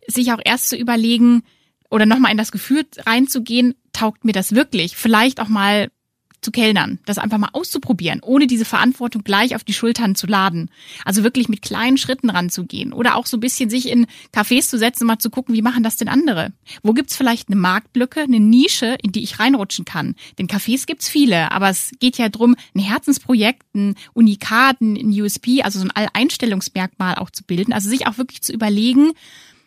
sich 0.06 0.32
auch 0.32 0.40
erst 0.44 0.68
zu 0.68 0.76
überlegen 0.76 1.42
oder 1.90 2.06
nochmal 2.06 2.32
in 2.32 2.38
das 2.38 2.52
Gefühl 2.52 2.86
reinzugehen, 2.98 3.74
taugt 3.92 4.24
mir 4.24 4.32
das 4.32 4.54
wirklich? 4.54 4.96
Vielleicht 4.96 5.40
auch 5.40 5.48
mal 5.48 5.90
zu 6.42 6.50
kellnern, 6.50 6.98
das 7.06 7.18
einfach 7.18 7.38
mal 7.38 7.50
auszuprobieren, 7.52 8.20
ohne 8.22 8.46
diese 8.46 8.64
Verantwortung 8.64 9.22
gleich 9.22 9.54
auf 9.54 9.64
die 9.64 9.72
Schultern 9.72 10.14
zu 10.14 10.26
laden. 10.26 10.70
Also 11.04 11.22
wirklich 11.22 11.48
mit 11.48 11.62
kleinen 11.62 11.96
Schritten 11.96 12.30
ranzugehen 12.30 12.92
oder 12.92 13.16
auch 13.16 13.26
so 13.26 13.36
ein 13.36 13.40
bisschen 13.40 13.70
sich 13.70 13.88
in 13.88 14.06
Cafés 14.34 14.68
zu 14.68 14.78
setzen 14.78 15.04
und 15.04 15.08
mal 15.08 15.18
zu 15.18 15.30
gucken, 15.30 15.54
wie 15.54 15.62
machen 15.62 15.82
das 15.82 15.96
denn 15.96 16.08
andere? 16.08 16.52
Wo 16.82 16.92
gibt's 16.92 17.16
vielleicht 17.16 17.48
eine 17.48 17.56
Marktlücke, 17.56 18.20
eine 18.22 18.40
Nische, 18.40 18.98
in 19.02 19.12
die 19.12 19.22
ich 19.22 19.38
reinrutschen 19.38 19.84
kann? 19.84 20.16
Denn 20.38 20.48
Cafés 20.48 20.86
gibt's 20.86 21.08
viele, 21.08 21.52
aber 21.52 21.70
es 21.70 21.92
geht 22.00 22.18
ja 22.18 22.28
drum, 22.28 22.56
ein 22.74 22.80
Herzensprojekt, 22.80 23.74
ein 23.74 23.94
Unikat, 24.12 24.80
ein 24.80 24.96
USP, 25.08 25.62
also 25.62 25.78
so 25.78 25.86
ein 25.86 25.92
Alleinstellungsmerkmal 25.92 27.14
auch 27.14 27.30
zu 27.30 27.44
bilden. 27.44 27.72
Also 27.72 27.88
sich 27.88 28.06
auch 28.06 28.18
wirklich 28.18 28.42
zu 28.42 28.52
überlegen, 28.52 29.12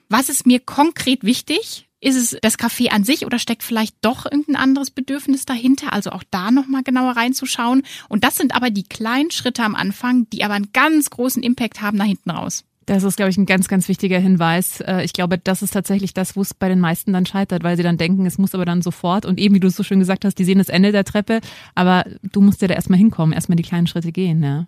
was 0.10 0.30
ist 0.30 0.46
mir 0.46 0.60
konkret 0.60 1.24
wichtig? 1.24 1.88
Ist 2.06 2.18
es 2.18 2.38
das 2.40 2.60
Café 2.60 2.90
an 2.90 3.04
sich 3.04 3.26
oder 3.26 3.40
steckt 3.40 3.64
vielleicht 3.64 3.96
doch 4.02 4.26
irgendein 4.26 4.58
anderes 4.58 4.92
Bedürfnis 4.92 5.46
dahinter? 5.46 5.92
Also 5.92 6.12
auch 6.12 6.22
da 6.30 6.52
nochmal 6.52 6.84
genauer 6.84 7.18
reinzuschauen. 7.18 7.82
Und 8.10 8.24
das 8.24 8.36
sind 8.36 8.56
aber 8.56 8.70
die 8.70 8.84
kleinen 8.84 9.32
Schritte 9.32 9.64
am 9.64 9.74
Anfang, 9.74 10.30
die 10.30 10.44
aber 10.44 10.54
einen 10.54 10.72
ganz 10.72 11.10
großen 11.10 11.42
Impact 11.42 11.82
haben 11.82 11.98
nach 11.98 12.06
hinten 12.06 12.30
raus. 12.30 12.64
Das 12.86 13.02
ist, 13.02 13.16
glaube 13.16 13.32
ich, 13.32 13.38
ein 13.38 13.48
ganz, 13.48 13.68
ganz 13.68 13.88
wichtiger 13.88 14.20
Hinweis. 14.20 14.82
Äh, 14.82 15.04
ich 15.04 15.14
glaube, 15.14 15.40
das 15.40 15.64
ist 15.64 15.72
tatsächlich 15.72 16.14
das, 16.14 16.36
wo 16.36 16.42
es 16.42 16.54
bei 16.54 16.70
den 16.70 16.80
meisten 16.80 17.12
dann 17.12 17.26
scheitert, 17.26 17.64
weil 17.64 17.76
sie 17.76 17.82
dann 17.82 17.98
denken, 17.98 18.28
es 18.28 18.38
muss 18.38 18.54
aber 18.54 18.66
dann 18.66 18.84
sofort. 18.84 19.26
Und 19.26 19.40
eben, 19.40 19.56
wie 19.56 19.60
du 19.60 19.70
es 19.70 19.76
so 19.76 19.82
schön 19.82 19.98
gesagt 19.98 20.26
hast, 20.26 20.36
die 20.36 20.44
sehen 20.44 20.60
das 20.60 20.70
Ende 20.70 20.92
der 20.92 21.06
Treppe, 21.06 21.42
aber 21.74 22.06
du 22.22 22.40
musst 22.40 22.62
ja 22.62 22.68
da 22.68 22.76
erstmal 22.76 23.00
hinkommen, 23.00 23.34
erstmal 23.34 23.56
die 23.56 23.64
kleinen 23.64 23.88
Schritte 23.88 24.12
gehen, 24.12 24.44
ja. 24.44 24.68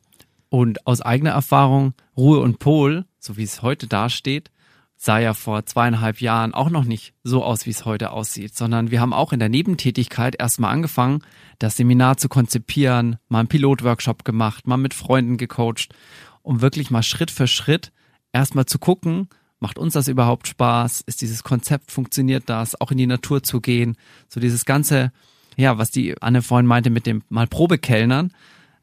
Und 0.49 0.87
aus 0.87 1.01
eigener 1.01 1.31
Erfahrung, 1.31 1.93
Ruhe 2.17 2.39
und 2.39 2.57
Pol, 2.57 3.05
so 3.19 3.37
wie 3.37 3.43
es 3.43 3.61
heute 3.61 3.85
dasteht, 3.85 4.49
sah 4.97 5.19
ja 5.19 5.33
vor 5.35 5.65
zweieinhalb 5.65 6.21
Jahren 6.21 6.53
auch 6.53 6.71
noch 6.71 6.83
nicht 6.83 7.13
so 7.23 7.43
aus, 7.43 7.67
wie 7.67 7.69
es 7.69 7.85
heute 7.85 8.11
aussieht, 8.11 8.57
sondern 8.57 8.89
wir 8.89 8.99
haben 8.99 9.13
auch 9.13 9.31
in 9.31 9.39
der 9.39 9.47
Nebentätigkeit 9.47 10.35
erstmal 10.39 10.73
angefangen, 10.73 11.21
das 11.59 11.77
Seminar 11.77 12.17
zu 12.17 12.29
konzipieren, 12.29 13.17
mal 13.29 13.39
einen 13.39 13.47
Pilotworkshop 13.47 14.25
gemacht, 14.25 14.67
mal 14.67 14.77
mit 14.77 14.95
Freunden 14.95 15.37
gecoacht, 15.37 15.93
um 16.41 16.61
wirklich 16.61 16.89
mal 16.89 17.03
Schritt 17.03 17.29
für 17.29 17.47
Schritt 17.47 17.91
erstmal 18.33 18.65
zu 18.65 18.79
gucken, 18.79 19.29
macht 19.59 19.77
uns 19.77 19.93
das 19.93 20.07
überhaupt 20.07 20.47
Spaß? 20.47 21.01
Ist 21.01 21.21
dieses 21.21 21.43
Konzept, 21.43 21.91
funktioniert 21.91 22.43
das? 22.47 22.79
Auch 22.79 22.91
in 22.91 22.97
die 22.97 23.07
Natur 23.07 23.43
zu 23.43 23.61
gehen, 23.61 23.97
so 24.29 24.39
dieses 24.39 24.65
ganze, 24.65 25.11
ja, 25.55 25.77
was 25.77 25.91
die 25.91 26.19
Anne 26.21 26.41
vorhin 26.41 26.67
meinte 26.67 26.89
mit 26.89 27.05
dem 27.05 27.23
mal 27.29 27.47
Probekellnern, 27.47 28.31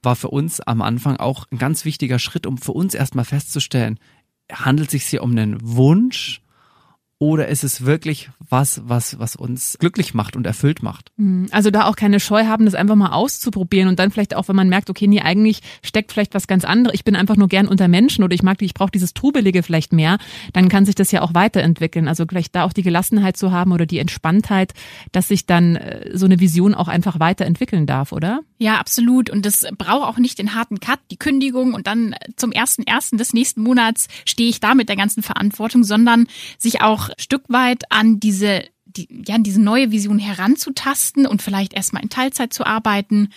war 0.03 0.17
für 0.17 0.29
uns 0.29 0.61
am 0.61 0.83
Anfang 0.83 1.17
auch 1.17 1.47
ein 1.51 1.59
ganz 1.59 1.85
wichtiger 1.85 2.19
Schritt, 2.19 2.47
um 2.47 2.59
für 2.59 2.73
uns 2.73 2.95
erstmal 2.95 3.25
festzustellen, 3.25 3.99
handelt 4.53 4.89
es 4.89 4.93
sich 4.93 5.05
hier 5.05 5.23
um 5.23 5.31
einen 5.33 5.59
Wunsch 5.63 6.43
oder 7.25 7.49
ist 7.49 7.65
es 7.65 7.87
wirklich 7.87 8.29
was, 8.51 8.83
was, 8.85 9.19
was 9.19 9.37
uns 9.37 9.79
glücklich 9.79 10.15
macht 10.15 10.37
und 10.37 10.47
erfüllt 10.47 10.83
macht? 10.83 11.11
Mhm. 11.17 11.47
Also 11.53 11.71
da 11.71 11.87
auch 11.87 11.97
keine 11.97 12.21
Scheu 12.21 12.45
haben, 12.47 12.65
das 12.65 12.75
einfach 12.75 12.97
mal 12.97 13.13
auszuprobieren 13.13 13.89
und 13.89 13.99
dann 13.99 14.11
vielleicht 14.11 14.35
auch, 14.35 14.49
wenn 14.49 14.57
man 14.57 14.69
merkt, 14.69 14.91
okay, 14.91 15.07
nee, 15.07 15.21
eigentlich 15.21 15.61
steckt 15.83 16.13
vielleicht 16.13 16.35
was 16.35 16.47
ganz 16.47 16.65
anderes. 16.65 16.95
Ich 16.95 17.05
bin 17.05 17.17
einfach 17.17 17.37
nur 17.37 17.49
gern 17.49 17.69
unter 17.69 17.89
Menschen 17.89 18.25
oder 18.25 18.35
ich 18.35 18.43
mag, 18.43 18.61
ich 18.61 18.75
brauche 18.75 18.91
dieses 18.91 19.15
Trubelige 19.15 19.63
vielleicht 19.63 19.93
mehr, 19.93 20.19
dann 20.53 20.69
kann 20.69 20.85
sich 20.85 20.97
das 20.97 21.13
ja 21.13 21.23
auch 21.23 21.35
weiterentwickeln. 21.35 22.09
Also 22.09 22.25
vielleicht 22.29 22.55
da 22.55 22.65
auch 22.65 22.73
die 22.73 22.83
Gelassenheit 22.83 23.37
zu 23.37 23.53
haben 23.53 23.73
oder 23.73 23.87
die 23.87 24.01
Entspanntheit, 24.01 24.75
dass 25.13 25.29
sich 25.29 25.47
dann 25.47 25.77
äh, 25.77 26.11
so 26.13 26.27
eine 26.27 26.41
Vision 26.41 26.75
auch 26.75 26.89
einfach 26.89 27.21
weiterentwickeln 27.21 27.87
darf, 27.87 28.13
oder? 28.13 28.41
Ja, 28.65 28.79
absolut. 28.79 29.29
Und 29.29 29.45
das 29.45 29.67
braucht 29.77 30.09
auch 30.09 30.17
nicht 30.17 30.39
den 30.39 30.55
harten 30.55 30.81
Cut, 30.81 30.99
die 31.11 31.19
Kündigung 31.19 31.75
und 31.75 31.87
dann 31.87 32.15
zum 32.37 32.51
ersten 32.51 32.83
ersten 32.83 33.19
des 33.19 33.35
nächsten 33.35 33.63
Monats 33.63 34.09
stehe 34.25 34.49
ich 34.49 34.59
da 34.59 34.75
mit 34.75 34.89
der 34.89 34.97
ganzen 34.97 35.23
Verantwortung, 35.23 35.85
sondern 35.85 36.29
sich 36.57 36.81
auch 36.81 37.11
Stück 37.19 37.43
weit 37.49 37.83
an 37.93 38.21
diese 38.21 38.65
die, 38.87 39.07
ja, 39.27 39.35
an 39.35 39.43
diese 39.43 39.61
neue 39.61 39.91
Vision 39.91 40.19
heranzutasten 40.19 41.27
und 41.27 41.43
vielleicht 41.43 41.75
erstmal 41.75 42.03
in 42.03 42.09
Teilzeit 42.09 42.55
zu 42.55 42.65
arbeiten 42.65 43.29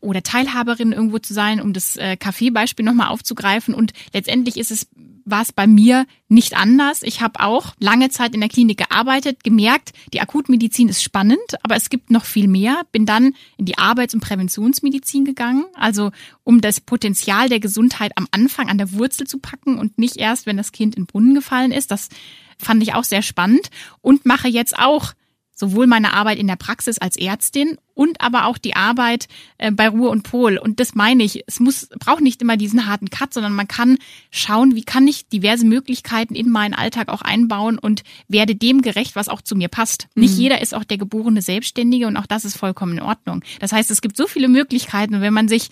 oder 0.00 0.22
Teilhaberin 0.22 0.92
irgendwo 0.92 1.18
zu 1.18 1.34
sein, 1.34 1.60
um 1.60 1.72
das 1.72 1.96
äh, 1.96 2.16
Kaffeebeispiel 2.16 2.84
nochmal 2.84 3.08
aufzugreifen. 3.08 3.74
Und 3.74 3.92
letztendlich 4.12 4.56
ist 4.56 4.70
es 4.70 4.86
war 5.26 5.42
es 5.42 5.52
bei 5.52 5.66
mir 5.66 6.06
nicht 6.28 6.56
anders. 6.56 7.02
Ich 7.02 7.20
habe 7.20 7.40
auch 7.40 7.74
lange 7.78 8.08
Zeit 8.08 8.34
in 8.34 8.40
der 8.40 8.48
Klinik 8.48 8.78
gearbeitet, 8.78 9.44
gemerkt, 9.44 9.92
die 10.12 10.20
Akutmedizin 10.20 10.88
ist 10.88 11.02
spannend, 11.02 11.38
aber 11.62 11.76
es 11.76 11.90
gibt 11.90 12.10
noch 12.10 12.24
viel 12.24 12.48
mehr. 12.48 12.82
Bin 12.92 13.04
dann 13.04 13.34
in 13.58 13.66
die 13.66 13.76
Arbeits- 13.76 14.14
und 14.14 14.20
Präventionsmedizin 14.20 15.24
gegangen, 15.24 15.64
also 15.74 16.12
um 16.44 16.60
das 16.60 16.80
Potenzial 16.80 17.48
der 17.48 17.60
Gesundheit 17.60 18.12
am 18.16 18.28
Anfang 18.30 18.68
an 18.70 18.78
der 18.78 18.92
Wurzel 18.92 19.26
zu 19.26 19.38
packen 19.38 19.78
und 19.78 19.98
nicht 19.98 20.16
erst, 20.16 20.46
wenn 20.46 20.56
das 20.56 20.72
Kind 20.72 20.94
in 20.94 21.02
den 21.02 21.06
Brunnen 21.06 21.34
gefallen 21.34 21.72
ist. 21.72 21.90
Das 21.90 22.08
fand 22.56 22.82
ich 22.82 22.94
auch 22.94 23.04
sehr 23.04 23.22
spannend 23.22 23.70
und 24.00 24.24
mache 24.24 24.48
jetzt 24.48 24.78
auch 24.78 25.12
sowohl 25.54 25.86
meine 25.86 26.12
Arbeit 26.12 26.38
in 26.38 26.46
der 26.46 26.56
Praxis 26.56 26.98
als 26.98 27.16
Ärztin 27.16 27.78
und 27.96 28.20
aber 28.20 28.44
auch 28.44 28.58
die 28.58 28.76
Arbeit 28.76 29.26
äh, 29.58 29.72
bei 29.72 29.88
Ruhe 29.88 30.10
und 30.10 30.22
Pol. 30.22 30.58
Und 30.58 30.78
das 30.78 30.94
meine 30.94 31.24
ich, 31.24 31.42
es 31.46 31.58
muss, 31.58 31.88
braucht 31.98 32.20
nicht 32.20 32.42
immer 32.42 32.56
diesen 32.56 32.86
harten 32.86 33.08
Cut, 33.08 33.32
sondern 33.32 33.54
man 33.54 33.66
kann 33.66 33.96
schauen, 34.30 34.76
wie 34.76 34.84
kann 34.84 35.08
ich 35.08 35.28
diverse 35.28 35.64
Möglichkeiten 35.64 36.34
in 36.34 36.50
meinen 36.50 36.74
Alltag 36.74 37.08
auch 37.08 37.22
einbauen 37.22 37.78
und 37.78 38.04
werde 38.28 38.54
dem 38.54 38.82
gerecht, 38.82 39.16
was 39.16 39.28
auch 39.28 39.40
zu 39.40 39.56
mir 39.56 39.68
passt. 39.68 40.08
Mhm. 40.14 40.22
Nicht 40.22 40.36
jeder 40.36 40.60
ist 40.60 40.74
auch 40.74 40.84
der 40.84 40.98
geborene 40.98 41.40
Selbstständige 41.40 42.06
und 42.06 42.18
auch 42.18 42.26
das 42.26 42.44
ist 42.44 42.58
vollkommen 42.58 42.98
in 42.98 43.02
Ordnung. 43.02 43.42
Das 43.60 43.72
heißt, 43.72 43.90
es 43.90 44.02
gibt 44.02 44.16
so 44.18 44.26
viele 44.26 44.48
Möglichkeiten 44.48 45.14
und 45.14 45.20
wenn 45.22 45.34
man 45.34 45.48
sich 45.48 45.70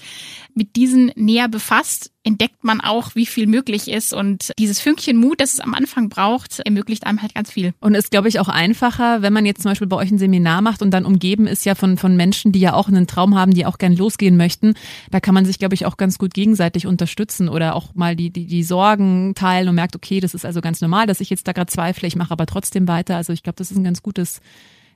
mit 0.54 0.76
diesen 0.76 1.12
näher 1.16 1.48
befasst, 1.48 2.10
entdeckt 2.24 2.64
man 2.64 2.80
auch, 2.80 3.14
wie 3.14 3.26
viel 3.26 3.46
möglich 3.46 3.88
ist. 3.88 4.12
Und 4.14 4.52
dieses 4.58 4.80
Fünkchen 4.80 5.16
Mut, 5.16 5.40
das 5.40 5.54
es 5.54 5.60
am 5.60 5.74
Anfang 5.74 6.08
braucht, 6.08 6.60
ermöglicht 6.60 7.06
einem 7.06 7.22
halt 7.22 7.34
ganz 7.34 7.50
viel. 7.52 7.74
Und 7.80 7.94
ist, 7.94 8.10
glaube 8.10 8.28
ich, 8.28 8.40
auch 8.40 8.48
einfacher, 8.48 9.22
wenn 9.22 9.32
man 9.32 9.44
jetzt 9.46 9.62
zum 9.62 9.70
Beispiel 9.70 9.86
bei 9.86 9.96
euch 9.96 10.10
ein 10.10 10.18
Seminar 10.18 10.62
macht 10.62 10.80
und 10.80 10.90
dann 10.90 11.04
umgeben 11.04 11.46
ist 11.46 11.66
ja 11.66 11.74
von, 11.74 11.98
von 11.98 12.13
Menschen, 12.16 12.52
die 12.52 12.60
ja 12.60 12.74
auch 12.74 12.88
einen 12.88 13.06
Traum 13.06 13.34
haben, 13.34 13.52
die 13.52 13.66
auch 13.66 13.78
gern 13.78 13.96
losgehen 13.96 14.36
möchten. 14.36 14.74
Da 15.10 15.20
kann 15.20 15.34
man 15.34 15.44
sich, 15.44 15.58
glaube 15.58 15.74
ich, 15.74 15.86
auch 15.86 15.96
ganz 15.96 16.18
gut 16.18 16.34
gegenseitig 16.34 16.86
unterstützen 16.86 17.48
oder 17.48 17.74
auch 17.74 17.94
mal 17.94 18.16
die, 18.16 18.30
die, 18.30 18.46
die 18.46 18.62
Sorgen 18.62 19.34
teilen 19.34 19.68
und 19.68 19.74
merkt, 19.74 19.96
okay, 19.96 20.20
das 20.20 20.34
ist 20.34 20.44
also 20.44 20.60
ganz 20.60 20.80
normal, 20.80 21.06
dass 21.06 21.20
ich 21.20 21.30
jetzt 21.30 21.46
da 21.48 21.52
gerade 21.52 21.70
zweifle, 21.70 22.08
ich 22.08 22.16
mache 22.16 22.32
aber 22.32 22.46
trotzdem 22.46 22.88
weiter. 22.88 23.16
Also 23.16 23.32
ich 23.32 23.42
glaube, 23.42 23.56
das 23.56 23.70
ist 23.70 23.76
ein 23.76 23.84
ganz 23.84 24.02
gutes, 24.02 24.40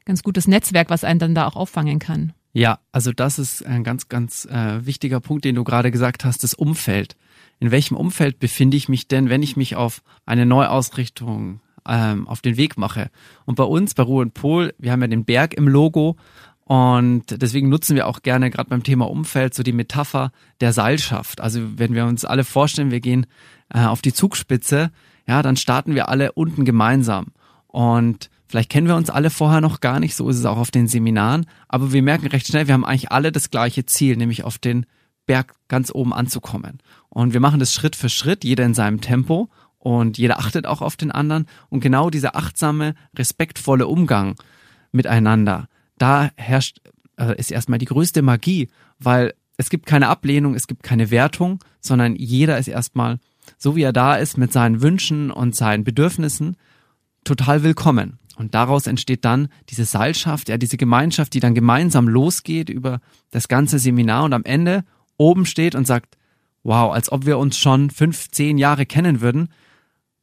ganz 0.05 0.23
gutes 0.23 0.49
Netzwerk, 0.49 0.91
was 0.91 1.05
einen 1.05 1.21
dann 1.21 1.35
da 1.35 1.47
auch 1.47 1.57
auffangen 1.57 1.99
kann. 1.99 2.33
Ja, 2.53 2.79
also 2.93 3.13
das 3.13 3.39
ist 3.39 3.65
ein 3.65 3.85
ganz, 3.85 4.09
ganz 4.09 4.47
äh, 4.47 4.85
wichtiger 4.85 5.21
Punkt, 5.21 5.45
den 5.45 5.55
du 5.55 5.65
gerade 5.65 5.91
gesagt 5.91 6.25
hast, 6.25 6.43
das 6.43 6.55
Umfeld. 6.55 7.17
In 7.61 7.71
welchem 7.71 7.97
Umfeld 7.97 8.39
befinde 8.39 8.77
ich 8.77 8.89
mich 8.89 9.09
denn, 9.09 9.29
wenn 9.29 9.43
ich 9.43 9.57
mich 9.57 9.77
auf 9.77 10.03
eine 10.27 10.47
Neuausrichtung 10.47 11.61
ähm, 11.87 12.27
auf 12.27 12.41
den 12.41 12.57
Weg 12.57 12.79
mache? 12.79 13.11
Und 13.45 13.57
bei 13.57 13.65
uns, 13.65 13.95
bei 13.95 14.03
Ruhe 14.03 14.23
und 14.23 14.35
Pol, 14.35 14.75
wir 14.79 14.93
haben 14.93 15.03
ja 15.03 15.09
den 15.09 15.25
Berg 15.25 15.55
im 15.55 15.69
Logo 15.69 16.17
und 16.69 17.25
deswegen 17.31 17.71
nutzen 17.71 17.97
wir 17.97 18.07
auch 18.07 18.21
gerne 18.21 18.51
gerade 18.51 18.69
beim 18.69 18.83
Thema 18.83 19.09
Umfeld 19.09 19.55
so 19.55 19.63
die 19.63 19.73
Metapher 19.73 20.33
der 20.61 20.75
Seilschaft. 20.75 21.41
Also 21.41 21.61
wenn 21.79 21.95
wir 21.95 22.05
uns 22.05 22.27
alle 22.27 22.45
vorstellen, 22.45 22.91
wir 22.91 23.01
gehen 23.01 23.25
äh, 23.73 23.87
auf 23.87 24.03
die 24.03 24.13
Zugspitze, 24.13 24.91
ja, 25.27 25.41
dann 25.41 25.57
starten 25.57 25.95
wir 25.95 26.11
alle 26.11 26.33
unten 26.33 26.67
gemeinsam. 26.67 27.29
Und 27.69 28.29
Vielleicht 28.51 28.71
kennen 28.71 28.87
wir 28.87 28.97
uns 28.97 29.11
alle 29.11 29.29
vorher 29.29 29.61
noch 29.61 29.81
gar 29.81 30.01
nicht, 30.01 30.17
so 30.17 30.27
ist 30.31 30.39
es 30.39 30.47
auch 30.47 30.57
auf 30.57 30.71
den 30.71 30.89
Seminaren, 30.89 31.45
aber 31.69 31.93
wir 31.93 32.03
merken 32.03 32.29
recht 32.29 32.47
schnell, 32.47 32.67
wir 32.67 32.73
haben 32.73 32.87
eigentlich 32.87 33.13
alle 33.13 33.31
das 33.31 33.51
gleiche 33.51 33.85
Ziel, 33.85 34.17
nämlich 34.17 34.43
auf 34.43 34.57
den 34.57 34.87
Berg 35.27 35.55
ganz 35.69 35.91
oben 35.95 36.15
anzukommen. 36.15 36.79
Und 37.11 37.35
wir 37.35 37.41
machen 37.41 37.61
das 37.61 37.75
Schritt 37.75 37.95
für 37.95 38.09
Schritt, 38.09 38.45
jeder 38.45 38.65
in 38.65 38.73
seinem 38.73 39.03
Tempo 39.03 39.51
und 39.79 40.17
jeder 40.17 40.39
achtet 40.39 40.67
auch 40.67 40.81
auf 40.81 40.97
den 40.97 41.11
anderen. 41.11 41.45
Und 41.69 41.81
genau 41.81 42.09
dieser 42.09 42.37
achtsame, 42.37 42.95
respektvolle 43.15 43.87
Umgang 43.87 44.37
miteinander, 44.93 45.69
da 45.99 46.31
herrscht, 46.37 46.81
äh, 47.17 47.39
ist 47.39 47.51
erstmal 47.51 47.79
die 47.79 47.87
größte 47.87 48.23
Magie, 48.23 48.69
weil 48.99 49.35
es 49.57 49.71
gibt 49.71 49.87
keine 49.87 50.09
Ablehnung, 50.09 50.55
es 50.55 50.67
gibt 50.67 50.83
keine 50.83 51.11
Wertung, 51.11 51.63
sondern 51.81 52.17
jeder 52.17 52.59
ist 52.59 52.69
erstmal 52.69 53.19
so 53.57 53.77
wie 53.77 53.83
er 53.83 53.93
da 53.93 54.17
ist, 54.17 54.37
mit 54.37 54.53
seinen 54.53 54.83
Wünschen 54.83 55.31
und 55.31 55.57
seinen 55.57 55.85
Bedürfnissen, 55.85 56.57
total 57.25 57.63
willkommen. 57.63 58.19
Und 58.37 58.55
daraus 58.55 58.87
entsteht 58.87 59.25
dann 59.25 59.49
diese 59.69 59.85
Seilschaft, 59.85 60.49
ja, 60.49 60.59
diese 60.59 60.77
Gemeinschaft, 60.77 61.35
die 61.35 61.41
dann 61.41 61.55
gemeinsam 61.55 62.09
losgeht 62.09 62.69
über 62.69 63.01
das 63.31 63.49
ganze 63.49 63.79
Seminar 63.79 64.25
und 64.25 64.33
am 64.33 64.45
Ende 64.45 64.85
oben 65.17 65.45
steht 65.47 65.75
und 65.75 65.87
sagt, 65.87 66.17
wow, 66.63 66.93
als 66.93 67.11
ob 67.11 67.27
wir 67.27 67.39
uns 67.39 67.59
schon 67.59 67.91
fünf, 67.91 68.31
zehn 68.31 68.59
Jahre 68.59 68.87
kennen 68.87 69.21
würden. 69.21 69.49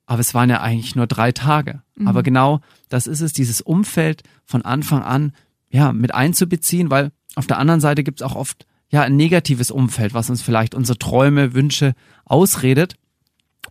Aber 0.05 0.19
es 0.19 0.33
waren 0.33 0.49
ja 0.49 0.61
eigentlich 0.61 0.95
nur 0.95 1.07
drei 1.07 1.33
Tage. 1.33 1.81
Mhm. 1.95 2.07
Aber 2.07 2.23
genau 2.23 2.61
das 2.87 3.07
ist 3.07 3.21
es, 3.21 3.33
dieses 3.33 3.59
Umfeld 3.59 4.23
von 4.45 4.61
Anfang 4.61 5.01
an, 5.01 5.33
ja, 5.75 5.91
mit 5.91 6.15
einzubeziehen, 6.15 6.89
weil 6.89 7.11
auf 7.35 7.47
der 7.47 7.57
anderen 7.57 7.81
Seite 7.81 8.05
gibt 8.05 8.21
es 8.21 8.25
auch 8.25 8.35
oft 8.35 8.65
ja 8.89 9.01
ein 9.01 9.17
negatives 9.17 9.71
Umfeld, 9.71 10.13
was 10.13 10.29
uns 10.29 10.41
vielleicht 10.41 10.73
unsere 10.73 10.97
Träume, 10.97 11.53
Wünsche 11.53 11.95
ausredet 12.23 12.95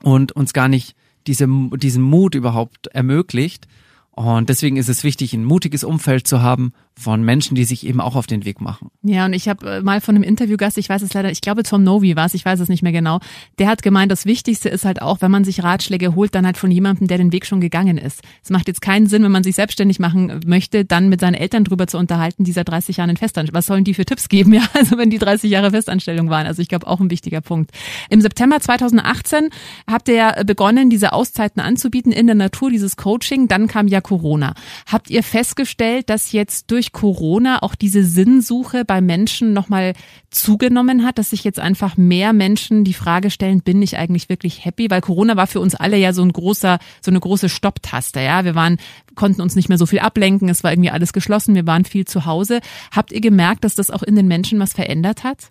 und 0.03 0.33
uns 0.33 0.53
gar 0.53 0.69
nicht 0.69 0.95
diese, 1.27 1.49
diesen 1.49 2.03
Mut 2.03 2.35
überhaupt 2.35 2.89
ermöglicht. 2.89 3.69
Und 4.11 4.51
deswegen 4.51 4.77
ist 4.77 4.91
es 4.91 5.03
wichtig, 5.03 5.33
ein 5.33 5.47
mutiges 5.47 5.83
Umfeld 5.83 6.29
zu 6.29 6.43
haben 6.43 6.75
von 6.97 7.23
Menschen, 7.23 7.55
die 7.55 7.65
sich 7.65 7.87
eben 7.87 8.01
auch 8.01 8.15
auf 8.15 8.27
den 8.27 8.45
Weg 8.45 8.61
machen. 8.61 8.91
Ja, 9.03 9.27
und 9.27 9.33
ich 9.33 9.49
habe 9.49 9.79
äh, 9.79 9.83
mal 9.83 10.01
von 10.01 10.15
einem 10.15 10.23
Interviewgast, 10.23 10.79
ich 10.79 10.89
weiß 10.89 11.03
es 11.03 11.13
leider, 11.13 11.31
ich 11.31 11.41
glaube 11.41 11.65
Tom 11.65 11.83
Novi 11.83 12.15
war 12.15 12.27
es, 12.27 12.35
ich 12.35 12.45
weiß 12.45 12.61
es 12.61 12.69
nicht 12.69 12.83
mehr 12.83 12.93
genau, 12.93 13.19
der 13.59 13.69
hat 13.69 13.83
gemeint, 13.83 14.13
das 14.13 14.27
Wichtigste 14.27 14.69
ist 14.69 14.85
halt 14.85 15.03
auch, 15.03 15.21
wenn 15.21 15.31
man 15.31 15.45
sich 15.45 15.63
Ratschläge 15.65 16.15
holt, 16.15 16.35
dann 16.35 16.47
halt 16.47 16.57
von 16.57 16.71
jemandem, 16.71 17.09
der 17.09 17.19
den 17.19 17.33
Weg 17.33 17.47
schon 17.47 17.61
gegangen 17.61 17.99
ist. 17.99 18.23
Es 18.43 18.51
macht 18.51 18.69
jetzt 18.69 18.81
keinen 18.81 19.07
Sinn, 19.07 19.25
wenn 19.25 19.33
man 19.33 19.45
sich 19.45 19.57
selbstständig 19.57 19.99
machen 19.99 20.41
möchte, 20.47 20.85
dann 20.85 21.09
mit 21.09 21.21
seinen 21.21 21.35
Eltern 21.35 21.65
drüber 21.65 21.87
zu 21.87 21.99
unterhalten, 21.99 22.45
dieser 22.45 22.65
30 22.65 22.97
Jahre 22.99 23.11
in 23.11 23.17
Festanstellung. 23.17 23.59
Was 23.59 23.67
sollen 23.67 23.85
die 23.85 23.95
für 23.95 24.05
Tipps 24.05 24.29
geben, 24.29 24.53
ja, 24.55 24.63
also 24.75 24.97
wenn 24.97 25.11
die 25.11 25.19
30 25.19 25.51
Jahre 25.51 25.71
Festanstellung 25.71 26.31
waren. 26.31 26.47
Also 26.47 26.63
ich 26.63 26.69
glaube 26.69 26.87
auch 26.87 27.01
ein 27.01 27.11
wichtiger 27.11 27.41
Punkt. 27.41 27.71
Im 28.09 28.21
September 28.21 28.61
2018 28.61 29.51
habt 29.91 30.09
ihr 30.09 30.45
begonnen, 30.47 30.91
diese 30.91 31.13
Auszeiten 31.13 31.61
anzubieten 31.61 32.13
in 32.13 32.27
der 32.27 32.37
Natur, 32.37 32.71
dieses 32.71 32.97
Coaching. 32.97 33.49
Dann 33.49 33.67
kam 33.67 33.89
ja 33.89 34.01
Corona. 34.01 34.55
Habt 34.87 35.11
ihr 35.11 35.23
festgestellt, 35.23 36.09
dass 36.09 36.33
jetzt 36.33 36.71
durch 36.71 36.84
durch 36.85 36.93
Corona 36.93 37.63
auch 37.63 37.75
diese 37.75 38.05
Sinnsuche 38.05 38.85
bei 38.85 39.01
Menschen 39.01 39.53
nochmal 39.53 39.95
zugenommen 40.31 41.05
hat, 41.05 41.19
dass 41.19 41.31
sich 41.31 41.45
jetzt 41.45 41.59
einfach 41.59 41.97
mehr 41.97 42.33
Menschen 42.33 42.85
die 42.85 42.93
Frage 42.93 43.31
stellen, 43.31 43.63
bin 43.63 43.81
ich 43.81 43.97
eigentlich 43.97 44.29
wirklich 44.29 44.65
happy? 44.65 44.91
Weil 44.91 45.01
Corona 45.01 45.37
war 45.37 45.47
für 45.47 45.61
uns 45.61 45.75
alle 45.75 45.97
ja 45.97 46.13
so 46.13 46.23
ein 46.23 46.33
großer, 46.33 46.79
so 47.01 47.11
eine 47.11 47.21
große 47.21 47.49
Stopptaste, 47.49 48.21
ja. 48.21 48.45
Wir 48.45 48.55
waren, 48.55 48.77
konnten 49.15 49.41
uns 49.41 49.57
nicht 49.57 49.69
mehr 49.69 49.79
so 49.79 49.87
viel 49.87 50.01
ablenken, 50.01 50.49
es 50.49 50.63
war 50.63 50.73
irgendwie 50.73 50.91
alles 50.91 51.13
geschlossen, 51.13 51.55
wir 51.55 51.67
waren 51.67 51.85
viel 51.85 52.05
zu 52.05 52.27
Hause. 52.27 52.61
Habt 52.91 53.13
ihr 53.13 53.21
gemerkt, 53.21 53.65
dass 53.65 53.75
das 53.75 53.91
auch 53.91 54.03
in 54.03 54.17
den 54.17 54.29
Menschen 54.29 54.59
was 54.59 54.75
verändert 54.75 55.25
hat? 55.25 55.51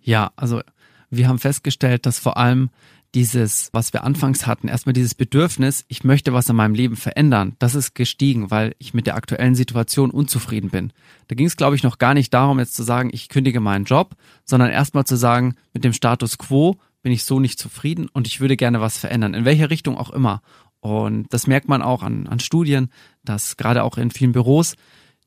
Ja, 0.00 0.30
also 0.36 0.62
wir 1.10 1.28
haben 1.28 1.38
festgestellt, 1.38 2.06
dass 2.06 2.18
vor 2.18 2.38
allem 2.38 2.70
dieses, 3.14 3.70
was 3.72 3.92
wir 3.92 4.04
anfangs 4.04 4.46
hatten, 4.46 4.68
erstmal 4.68 4.92
dieses 4.92 5.14
Bedürfnis, 5.14 5.84
ich 5.88 6.04
möchte 6.04 6.32
was 6.32 6.48
in 6.48 6.56
meinem 6.56 6.74
Leben 6.74 6.96
verändern, 6.96 7.56
das 7.58 7.74
ist 7.74 7.94
gestiegen, 7.94 8.50
weil 8.50 8.74
ich 8.78 8.92
mit 8.92 9.06
der 9.06 9.16
aktuellen 9.16 9.54
Situation 9.54 10.10
unzufrieden 10.10 10.70
bin. 10.70 10.92
Da 11.28 11.34
ging 11.34 11.46
es, 11.46 11.56
glaube 11.56 11.74
ich, 11.74 11.82
noch 11.82 11.98
gar 11.98 12.14
nicht 12.14 12.34
darum, 12.34 12.58
jetzt 12.58 12.74
zu 12.74 12.82
sagen, 12.82 13.10
ich 13.12 13.28
kündige 13.28 13.60
meinen 13.60 13.86
Job, 13.86 14.14
sondern 14.44 14.70
erstmal 14.70 15.04
zu 15.04 15.16
sagen, 15.16 15.54
mit 15.72 15.84
dem 15.84 15.94
Status 15.94 16.36
quo 16.36 16.76
bin 17.02 17.12
ich 17.12 17.24
so 17.24 17.40
nicht 17.40 17.58
zufrieden 17.58 18.08
und 18.12 18.26
ich 18.26 18.40
würde 18.40 18.56
gerne 18.56 18.80
was 18.80 18.98
verändern, 18.98 19.34
in 19.34 19.44
welcher 19.44 19.70
Richtung 19.70 19.96
auch 19.96 20.10
immer. 20.10 20.42
Und 20.80 21.32
das 21.32 21.46
merkt 21.46 21.68
man 21.68 21.82
auch 21.82 22.02
an, 22.02 22.26
an 22.26 22.40
Studien, 22.40 22.90
dass 23.24 23.56
gerade 23.56 23.82
auch 23.84 23.96
in 23.96 24.10
vielen 24.10 24.32
Büros 24.32 24.74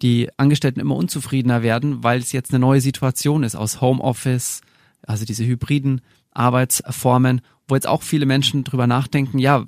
die 0.01 0.29
Angestellten 0.37 0.79
immer 0.79 0.95
unzufriedener 0.95 1.61
werden, 1.61 2.03
weil 2.03 2.19
es 2.19 2.31
jetzt 2.31 2.51
eine 2.51 2.59
neue 2.59 2.81
Situation 2.81 3.43
ist 3.43 3.55
aus 3.55 3.81
Homeoffice, 3.81 4.61
also 5.05 5.25
diese 5.25 5.45
hybriden 5.45 6.01
Arbeitsformen 6.31 7.41
wo 7.71 7.75
jetzt 7.75 7.87
auch 7.87 8.03
viele 8.03 8.25
Menschen 8.25 8.65
drüber 8.65 8.85
nachdenken, 8.85 9.39
ja, 9.39 9.63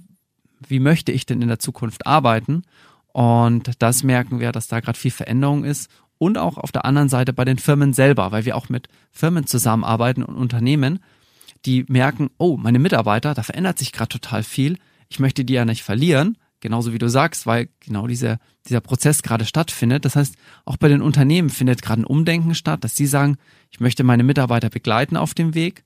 wie 0.67 0.79
möchte 0.79 1.13
ich 1.13 1.25
denn 1.25 1.41
in 1.41 1.47
der 1.47 1.59
Zukunft 1.59 2.05
arbeiten? 2.05 2.63
Und 3.13 3.71
das 3.79 4.03
merken 4.03 4.41
wir, 4.41 4.51
dass 4.51 4.67
da 4.67 4.81
gerade 4.81 4.99
viel 4.99 5.11
Veränderung 5.11 5.63
ist. 5.63 5.89
Und 6.17 6.37
auch 6.37 6.57
auf 6.57 6.71
der 6.71 6.85
anderen 6.85 7.09
Seite 7.09 7.31
bei 7.31 7.45
den 7.45 7.57
Firmen 7.57 7.93
selber, 7.93 8.31
weil 8.31 8.45
wir 8.45 8.57
auch 8.57 8.69
mit 8.69 8.89
Firmen 9.11 9.47
zusammenarbeiten 9.47 10.21
und 10.21 10.35
Unternehmen, 10.35 10.99
die 11.65 11.85
merken, 11.87 12.29
oh, 12.37 12.57
meine 12.57 12.79
Mitarbeiter, 12.79 13.33
da 13.33 13.41
verändert 13.41 13.79
sich 13.79 13.93
gerade 13.93 14.09
total 14.09 14.43
viel. 14.43 14.77
Ich 15.07 15.19
möchte 15.19 15.45
die 15.45 15.53
ja 15.53 15.63
nicht 15.63 15.83
verlieren, 15.83 16.37
genauso 16.59 16.91
wie 16.91 16.99
du 16.99 17.09
sagst, 17.09 17.45
weil 17.45 17.69
genau 17.79 18.07
dieser, 18.07 18.39
dieser 18.67 18.81
Prozess 18.81 19.23
gerade 19.23 19.45
stattfindet. 19.45 20.03
Das 20.03 20.17
heißt, 20.17 20.35
auch 20.65 20.75
bei 20.75 20.89
den 20.89 21.01
Unternehmen 21.01 21.49
findet 21.49 21.81
gerade 21.81 22.01
ein 22.01 22.05
Umdenken 22.05 22.53
statt, 22.53 22.83
dass 22.83 22.97
sie 22.97 23.07
sagen, 23.07 23.37
ich 23.71 23.79
möchte 23.79 24.03
meine 24.03 24.23
Mitarbeiter 24.23 24.69
begleiten 24.69 25.15
auf 25.15 25.33
dem 25.33 25.55
Weg 25.55 25.85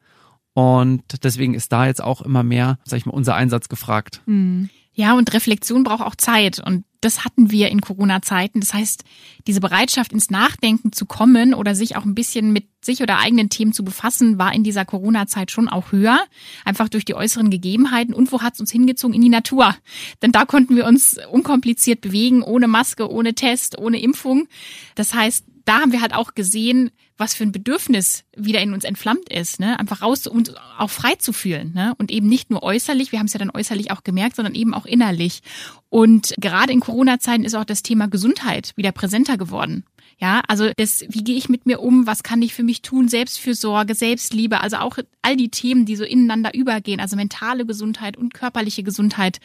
und 0.58 1.04
deswegen 1.24 1.54
ist 1.54 1.72
da 1.72 1.86
jetzt 1.86 2.04
auch 2.04 2.20
immer 2.20 2.42
mehr, 2.42 2.80
sag 2.84 2.98
ich 2.98 3.06
mal, 3.06 3.12
unser 3.12 3.36
Einsatz 3.36 3.70
gefragt. 3.70 4.24
Mhm. 4.26 4.72
Ja, 4.92 5.14
und 5.14 5.32
Reflexion 5.32 5.84
braucht 5.84 6.02
auch 6.02 6.16
Zeit. 6.16 6.60
Und 6.66 6.84
das 7.00 7.24
hatten 7.24 7.52
wir 7.52 7.70
in 7.70 7.80
Corona-Zeiten. 7.80 8.60
Das 8.60 8.74
heißt, 8.74 9.04
diese 9.46 9.60
Bereitschaft 9.60 10.14
ins 10.14 10.32
Nachdenken 10.32 10.92
zu 10.92 11.06
kommen 11.06 11.54
oder 11.54 11.76
sich 11.76 11.96
auch 11.96 12.06
ein 12.06 12.16
bisschen 12.16 12.54
mit 12.54 12.66
sich 12.84 13.04
oder 13.04 13.20
eigenen 13.20 13.50
Themen 13.50 13.72
zu 13.72 13.84
befassen, 13.84 14.40
war 14.40 14.52
in 14.52 14.64
dieser 14.64 14.84
Corona-Zeit 14.84 15.52
schon 15.52 15.70
auch 15.70 15.92
höher. 15.92 16.20
Einfach 16.66 16.90
durch 16.90 17.06
die 17.06 17.14
äußeren 17.14 17.52
Gegebenheiten. 17.52 18.16
Und 18.16 18.32
wo 18.32 18.42
hat 18.42 18.56
es 18.56 18.60
uns 18.60 18.72
hingezogen? 18.72 19.14
In 19.14 19.22
die 19.22 19.30
Natur. 19.30 19.76
Denn 20.24 20.32
da 20.32 20.46
konnten 20.46 20.76
wir 20.76 20.88
uns 20.88 21.20
unkompliziert 21.32 22.02
bewegen, 22.02 22.42
ohne 22.42 22.68
Maske, 22.68 23.12
ohne 23.12 23.36
Test, 23.36 23.78
ohne 23.78 24.02
Impfung. 24.02 24.48
Das 24.96 25.14
heißt, 25.14 25.46
da 25.66 25.82
haben 25.82 25.92
wir 25.92 26.02
halt 26.02 26.16
auch 26.16 26.34
gesehen, 26.34 26.90
was 27.18 27.34
für 27.34 27.44
ein 27.44 27.52
Bedürfnis 27.52 28.24
wieder 28.36 28.62
in 28.62 28.74
uns 28.74 28.84
entflammt 28.84 29.30
ist, 29.30 29.60
ne? 29.60 29.80
Einfach 29.80 30.02
raus 30.02 30.28
und 30.28 30.56
auch 30.78 30.90
frei 30.90 31.16
zu 31.16 31.34
fühlen, 31.34 31.74
ne? 31.74 31.94
Und 31.98 32.12
eben 32.12 32.28
nicht 32.28 32.50
nur 32.50 32.64
äußerlich, 32.64 33.12
wir 33.12 33.20
haben 33.20 33.26
es 33.26 33.34
ja 33.34 33.40
dann 33.40 33.52
äußerlich 33.52 33.92
auch 33.92 34.04
gemerkt, 34.04 34.36
sondern 34.36 34.56
eben 34.56 34.74
auch 34.74 34.86
innerlich. 34.86 35.42
Und 35.90 36.34
gerade 36.40 36.74
in 36.74 36.80
Corona-Zeiten 36.80 37.44
ist 37.44 37.56
auch 37.56 37.66
das 37.66 37.84
Thema 37.84 38.08
Gesundheit 38.08 38.74
wieder 38.76 38.92
präsenter 38.92 39.38
geworden. 39.38 39.84
Ja, 40.20 40.42
also 40.48 40.72
das, 40.76 41.06
wie 41.10 41.24
gehe 41.24 41.38
ich 41.38 41.48
mit 41.48 41.68
mir 41.68 41.80
um? 41.80 42.08
Was 42.08 42.24
kann 42.24 42.42
ich 42.42 42.56
für 42.56 42.64
mich 42.64 42.82
tun? 42.82 43.08
Selbstfürsorge, 43.08 43.94
Selbstliebe, 43.94 44.62
also 44.62 44.78
auch 44.78 44.98
all 45.22 45.38
die 45.38 45.50
Themen, 45.50 45.86
die 45.86 45.96
so 45.96 46.04
ineinander 46.04 46.56
übergehen, 46.56 47.00
also 47.00 47.16
mentale 47.16 47.68
Gesundheit 47.68 48.18
und 48.18 48.34
körperliche 48.34 48.82
Gesundheit, 48.82 49.40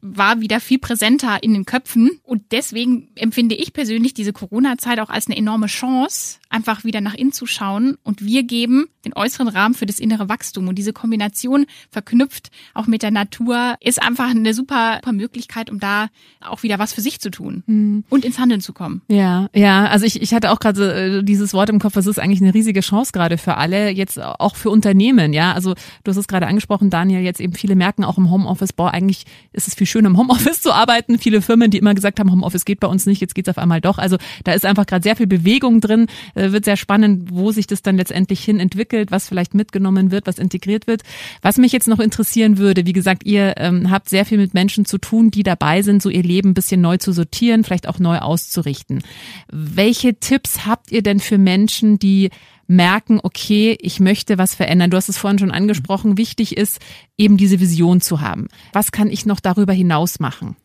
war 0.00 0.40
wieder 0.40 0.58
viel 0.58 0.80
präsenter 0.80 1.44
in 1.44 1.54
den 1.54 1.64
Köpfen. 1.64 2.18
Und 2.24 2.50
deswegen 2.50 3.08
empfinde 3.14 3.54
ich 3.54 3.72
persönlich 3.72 4.14
diese 4.14 4.32
Corona-Zeit 4.32 4.98
auch 4.98 5.10
als 5.10 5.28
eine 5.28 5.36
enorme 5.36 5.68
Chance, 5.68 6.40
einfach 6.48 6.84
wieder 6.84 7.00
nach 7.00 7.14
innen 7.14 7.32
zu 7.32 7.46
schauen. 7.46 7.96
Und 8.02 8.24
wir 8.24 8.42
geben 8.42 8.86
den 9.04 9.14
äußeren 9.14 9.48
Rahmen 9.48 9.74
für 9.74 9.86
das 9.86 9.98
innere 9.98 10.28
Wachstum. 10.28 10.68
Und 10.68 10.76
diese 10.76 10.92
Kombination 10.92 11.66
verknüpft 11.90 12.50
auch 12.74 12.86
mit 12.86 13.02
der 13.02 13.10
Natur 13.10 13.76
ist 13.80 14.02
einfach 14.02 14.30
eine 14.30 14.54
super, 14.54 14.96
super 14.96 15.12
Möglichkeit, 15.12 15.70
um 15.70 15.78
da 15.78 16.08
auch 16.40 16.62
wieder 16.62 16.78
was 16.78 16.92
für 16.92 17.00
sich 17.00 17.20
zu 17.20 17.30
tun 17.30 17.62
mhm. 17.66 18.04
und 18.08 18.24
ins 18.24 18.38
Handeln 18.38 18.60
zu 18.60 18.72
kommen. 18.72 19.02
Ja, 19.08 19.48
ja, 19.54 19.86
also 19.86 20.06
ich, 20.06 20.20
ich 20.20 20.34
hatte 20.34 20.50
auch 20.50 20.58
gerade 20.58 21.18
äh, 21.18 21.22
dieses 21.22 21.52
Wort 21.52 21.70
im 21.70 21.78
Kopf, 21.78 21.94
das 21.94 22.06
ist 22.06 22.18
eigentlich 22.18 22.40
eine 22.42 22.54
riesige 22.54 22.80
Chance 22.80 23.12
gerade 23.12 23.38
für 23.38 23.56
alle, 23.56 23.90
jetzt 23.90 24.20
auch 24.20 24.56
für 24.56 24.70
Unternehmen, 24.70 25.32
ja. 25.32 25.52
Also 25.52 25.74
du 26.04 26.10
hast 26.10 26.16
es 26.16 26.28
gerade 26.28 26.46
angesprochen, 26.46 26.90
Daniel, 26.90 27.20
jetzt 27.20 27.40
eben 27.40 27.52
viele 27.52 27.76
merken 27.76 28.04
auch 28.04 28.18
im 28.18 28.30
Homeoffice, 28.30 28.72
boah, 28.72 28.92
eigentlich 28.92 29.24
ist 29.52 29.68
es 29.68 29.74
viel 29.74 29.86
schöner 29.86 30.08
im 30.08 30.16
Homeoffice 30.16 30.60
zu 30.62 30.72
arbeiten. 30.72 31.18
Viele 31.18 31.42
Firmen, 31.42 31.70
die 31.70 31.78
immer 31.78 31.94
gesagt 31.94 32.18
haben, 32.20 32.30
Homeoffice 32.30 32.64
geht 32.64 32.80
bei 32.80 32.88
uns 32.88 33.06
nicht, 33.06 33.20
jetzt 33.20 33.34
geht's 33.34 33.48
auf 33.48 33.58
einmal 33.58 33.80
doch. 33.80 33.98
Also 33.98 34.16
da 34.44 34.52
ist 34.52 34.64
einfach 34.64 34.86
gerade 34.86 35.02
sehr 35.02 35.16
viel 35.16 35.26
Bewegung 35.26 35.80
drin. 35.80 36.06
Äh, 36.34 36.45
wird 36.52 36.64
sehr 36.64 36.76
spannend, 36.76 37.30
wo 37.32 37.52
sich 37.52 37.66
das 37.66 37.82
dann 37.82 37.96
letztendlich 37.96 38.44
hin 38.44 38.60
entwickelt, 38.60 39.10
was 39.10 39.28
vielleicht 39.28 39.54
mitgenommen 39.54 40.10
wird, 40.10 40.26
was 40.26 40.38
integriert 40.38 40.86
wird. 40.86 41.02
Was 41.42 41.58
mich 41.58 41.72
jetzt 41.72 41.88
noch 41.88 42.00
interessieren 42.00 42.58
würde, 42.58 42.86
wie 42.86 42.92
gesagt, 42.92 43.24
ihr 43.24 43.54
ähm, 43.56 43.90
habt 43.90 44.08
sehr 44.08 44.24
viel 44.24 44.38
mit 44.38 44.54
Menschen 44.54 44.84
zu 44.84 44.98
tun, 44.98 45.30
die 45.30 45.42
dabei 45.42 45.82
sind, 45.82 46.02
so 46.02 46.10
ihr 46.10 46.22
Leben 46.22 46.50
ein 46.50 46.54
bisschen 46.54 46.80
neu 46.80 46.96
zu 46.96 47.12
sortieren, 47.12 47.64
vielleicht 47.64 47.88
auch 47.88 47.98
neu 47.98 48.18
auszurichten. 48.18 49.02
Welche 49.50 50.14
Tipps 50.14 50.66
habt 50.66 50.92
ihr 50.92 51.02
denn 51.02 51.20
für 51.20 51.38
Menschen, 51.38 51.98
die 51.98 52.30
merken, 52.66 53.20
okay, 53.22 53.76
ich 53.80 54.00
möchte 54.00 54.38
was 54.38 54.54
verändern. 54.54 54.90
Du 54.90 54.96
hast 54.96 55.08
es 55.08 55.18
vorhin 55.18 55.38
schon 55.38 55.50
angesprochen, 55.50 56.18
wichtig 56.18 56.56
ist 56.56 56.80
eben 57.16 57.36
diese 57.36 57.60
Vision 57.60 58.00
zu 58.00 58.20
haben. 58.20 58.48
Was 58.72 58.92
kann 58.92 59.08
ich 59.08 59.26
noch 59.26 59.40
darüber 59.40 59.72
hinaus 59.72 60.18
machen? 60.18 60.56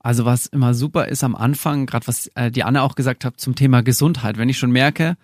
Also 0.00 0.24
was 0.24 0.46
immer 0.46 0.74
super 0.74 1.08
ist 1.08 1.24
am 1.24 1.34
Anfang, 1.34 1.86
gerade 1.86 2.06
was 2.06 2.28
äh, 2.34 2.50
die 2.50 2.62
Anne 2.62 2.82
auch 2.82 2.94
gesagt 2.94 3.24
hat 3.24 3.40
zum 3.40 3.54
Thema 3.54 3.82
Gesundheit, 3.82 4.38
wenn 4.38 4.48
ich 4.48 4.58
schon 4.58 4.70
merke, 4.70 5.16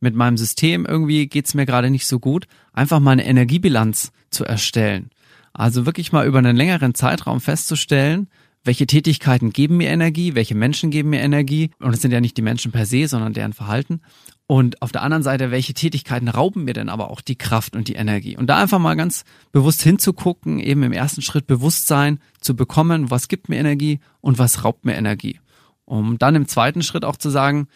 mit 0.00 0.14
meinem 0.14 0.36
System 0.36 0.86
irgendwie 0.86 1.26
geht's 1.26 1.54
mir 1.54 1.66
gerade 1.66 1.90
nicht 1.90 2.06
so 2.06 2.20
gut, 2.20 2.46
einfach 2.72 3.00
mal 3.00 3.12
eine 3.12 3.26
Energiebilanz 3.26 4.12
zu 4.30 4.44
erstellen. 4.44 5.10
Also 5.52 5.86
wirklich 5.86 6.12
mal 6.12 6.26
über 6.26 6.38
einen 6.38 6.56
längeren 6.56 6.94
Zeitraum 6.94 7.40
festzustellen, 7.40 8.28
welche 8.64 8.86
Tätigkeiten 8.86 9.50
geben 9.52 9.78
mir 9.78 9.88
Energie, 9.88 10.34
welche 10.34 10.54
Menschen 10.54 10.90
geben 10.90 11.10
mir 11.10 11.20
Energie. 11.20 11.70
Und 11.78 11.94
es 11.94 12.02
sind 12.02 12.10
ja 12.10 12.20
nicht 12.20 12.36
die 12.36 12.42
Menschen 12.42 12.72
per 12.72 12.86
se, 12.86 13.08
sondern 13.08 13.32
deren 13.32 13.52
Verhalten. 13.52 14.00
Und 14.46 14.80
auf 14.82 14.92
der 14.92 15.02
anderen 15.02 15.22
Seite, 15.22 15.50
welche 15.50 15.74
Tätigkeiten 15.74 16.28
rauben 16.28 16.64
mir 16.64 16.72
denn 16.72 16.88
aber 16.88 17.10
auch 17.10 17.20
die 17.20 17.36
Kraft 17.36 17.76
und 17.76 17.88
die 17.88 17.94
Energie? 17.94 18.36
Und 18.36 18.46
da 18.48 18.56
einfach 18.58 18.78
mal 18.78 18.96
ganz 18.96 19.24
bewusst 19.52 19.82
hinzugucken, 19.82 20.58
eben 20.58 20.82
im 20.82 20.92
ersten 20.92 21.22
Schritt 21.22 21.46
Bewusstsein 21.46 22.18
zu 22.40 22.56
bekommen, 22.56 23.10
was 23.10 23.28
gibt 23.28 23.48
mir 23.48 23.56
Energie 23.56 24.00
und 24.20 24.38
was 24.38 24.64
raubt 24.64 24.84
mir 24.84 24.94
Energie. 24.94 25.38
Um 25.84 26.18
dann 26.18 26.34
im 26.34 26.48
zweiten 26.48 26.82
Schritt 26.82 27.04
auch 27.04 27.16
zu 27.16 27.30
sagen, 27.30 27.68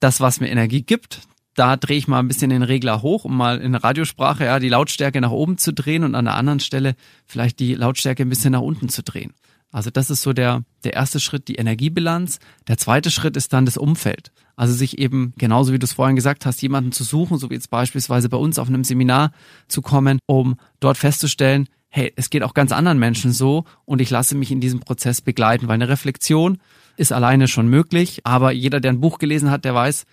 das, 0.00 0.20
was 0.20 0.40
mir 0.40 0.48
Energie 0.48 0.82
gibt, 0.82 1.22
da 1.54 1.76
drehe 1.76 1.98
ich 1.98 2.08
mal 2.08 2.18
ein 2.18 2.28
bisschen 2.28 2.50
den 2.50 2.62
Regler 2.62 3.02
hoch, 3.02 3.24
um 3.24 3.36
mal 3.36 3.60
in 3.60 3.74
Radiosprache 3.74 4.44
ja 4.44 4.58
die 4.58 4.68
Lautstärke 4.68 5.20
nach 5.20 5.30
oben 5.30 5.58
zu 5.58 5.72
drehen 5.72 6.04
und 6.04 6.14
an 6.14 6.24
der 6.24 6.34
anderen 6.34 6.60
Stelle 6.60 6.94
vielleicht 7.26 7.60
die 7.60 7.74
Lautstärke 7.74 8.22
ein 8.22 8.28
bisschen 8.28 8.52
nach 8.52 8.60
unten 8.60 8.88
zu 8.88 9.02
drehen. 9.02 9.34
Also 9.72 9.90
das 9.90 10.10
ist 10.10 10.22
so 10.22 10.32
der, 10.32 10.62
der 10.84 10.92
erste 10.92 11.18
Schritt, 11.18 11.48
die 11.48 11.56
Energiebilanz. 11.56 12.38
Der 12.68 12.76
zweite 12.76 13.10
Schritt 13.10 13.36
ist 13.36 13.52
dann 13.52 13.64
das 13.64 13.78
Umfeld. 13.78 14.30
Also 14.54 14.74
sich 14.74 14.98
eben, 14.98 15.32
genauso 15.38 15.72
wie 15.72 15.78
du 15.78 15.84
es 15.84 15.94
vorhin 15.94 16.14
gesagt 16.14 16.44
hast, 16.44 16.60
jemanden 16.60 16.92
zu 16.92 17.04
suchen, 17.04 17.38
so 17.38 17.48
wie 17.50 17.54
jetzt 17.54 17.70
beispielsweise 17.70 18.28
bei 18.28 18.36
uns 18.36 18.58
auf 18.58 18.68
einem 18.68 18.84
Seminar 18.84 19.32
zu 19.68 19.80
kommen, 19.80 20.18
um 20.26 20.56
dort 20.78 20.98
festzustellen, 20.98 21.68
hey, 21.88 22.12
es 22.16 22.30
geht 22.30 22.42
auch 22.42 22.54
ganz 22.54 22.70
anderen 22.70 22.98
Menschen 22.98 23.32
so 23.32 23.64
und 23.86 24.00
ich 24.00 24.10
lasse 24.10 24.34
mich 24.34 24.50
in 24.52 24.60
diesem 24.60 24.80
Prozess 24.80 25.20
begleiten, 25.22 25.68
weil 25.68 25.74
eine 25.74 25.88
Reflexion 25.88 26.58
ist 26.96 27.12
alleine 27.12 27.48
schon 27.48 27.68
möglich, 27.68 28.20
aber 28.24 28.52
jeder, 28.52 28.80
der 28.80 28.92
ein 28.92 29.00
Buch 29.00 29.18
gelesen 29.18 29.50
hat, 29.50 29.64
der 29.64 29.74
weiß, 29.74 30.04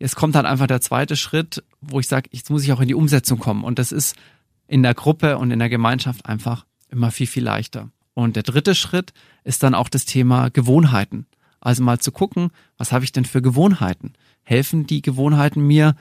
es 0.00 0.16
kommt 0.16 0.34
dann 0.34 0.46
einfach 0.46 0.66
der 0.66 0.80
zweite 0.80 1.16
Schritt, 1.16 1.62
wo 1.80 2.00
ich 2.00 2.08
sage, 2.08 2.28
jetzt 2.32 2.50
muss 2.50 2.64
ich 2.64 2.72
auch 2.72 2.80
in 2.80 2.88
die 2.88 2.94
Umsetzung 2.94 3.38
kommen 3.38 3.64
und 3.64 3.78
das 3.78 3.92
ist 3.92 4.16
in 4.66 4.82
der 4.82 4.94
Gruppe 4.94 5.38
und 5.38 5.50
in 5.50 5.60
der 5.60 5.68
Gemeinschaft 5.68 6.26
einfach 6.26 6.66
immer 6.88 7.10
viel, 7.10 7.26
viel 7.26 7.44
leichter. 7.44 7.90
Und 8.14 8.36
der 8.36 8.42
dritte 8.42 8.74
Schritt 8.74 9.12
ist 9.42 9.62
dann 9.62 9.74
auch 9.74 9.88
das 9.88 10.04
Thema 10.04 10.48
Gewohnheiten. 10.50 11.26
Also 11.60 11.82
mal 11.82 11.98
zu 11.98 12.12
gucken, 12.12 12.50
was 12.78 12.92
habe 12.92 13.04
ich 13.04 13.12
denn 13.12 13.24
für 13.24 13.42
Gewohnheiten? 13.42 14.12
Helfen 14.42 14.86
die 14.86 15.02
Gewohnheiten 15.02 15.66
mir, 15.66 15.96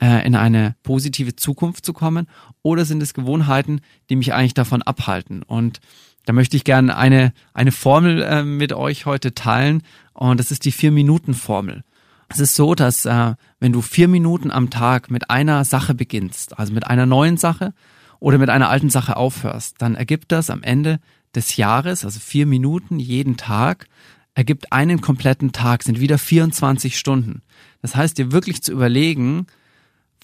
äh, 0.00 0.24
in 0.24 0.36
eine 0.36 0.76
positive 0.82 1.36
Zukunft 1.36 1.84
zu 1.84 1.92
kommen? 1.92 2.28
Oder 2.62 2.84
sind 2.84 3.02
es 3.02 3.14
Gewohnheiten, 3.14 3.80
die 4.08 4.16
mich 4.16 4.32
eigentlich 4.32 4.54
davon 4.54 4.82
abhalten? 4.82 5.42
Und 5.42 5.80
da 6.24 6.32
möchte 6.32 6.56
ich 6.56 6.64
gerne 6.64 6.96
eine, 6.96 7.32
eine 7.54 7.72
Formel 7.72 8.22
äh, 8.22 8.44
mit 8.44 8.72
euch 8.72 9.06
heute 9.06 9.34
teilen. 9.34 9.82
Und 10.12 10.38
das 10.38 10.50
ist 10.50 10.64
die 10.64 10.72
Vier-Minuten-Formel. 10.72 11.84
Es 12.28 12.38
ist 12.38 12.54
so, 12.54 12.74
dass 12.74 13.06
äh, 13.06 13.34
wenn 13.58 13.72
du 13.72 13.80
vier 13.80 14.06
Minuten 14.06 14.50
am 14.50 14.68
Tag 14.70 15.10
mit 15.10 15.30
einer 15.30 15.64
Sache 15.64 15.94
beginnst, 15.94 16.58
also 16.58 16.74
mit 16.74 16.86
einer 16.86 17.06
neuen 17.06 17.38
Sache 17.38 17.72
oder 18.20 18.36
mit 18.36 18.50
einer 18.50 18.68
alten 18.68 18.90
Sache 18.90 19.16
aufhörst, 19.16 19.76
dann 19.78 19.94
ergibt 19.94 20.30
das 20.30 20.50
am 20.50 20.62
Ende 20.62 21.00
des 21.34 21.56
Jahres, 21.56 22.04
also 22.04 22.20
vier 22.20 22.46
Minuten 22.46 22.98
jeden 22.98 23.36
Tag, 23.36 23.86
ergibt 24.34 24.72
einen 24.72 25.00
kompletten 25.00 25.52
Tag, 25.52 25.82
sind 25.82 26.00
wieder 26.00 26.18
24 26.18 26.98
Stunden. 26.98 27.42
Das 27.82 27.96
heißt, 27.96 28.18
dir 28.18 28.32
wirklich 28.32 28.62
zu 28.62 28.72
überlegen, 28.72 29.46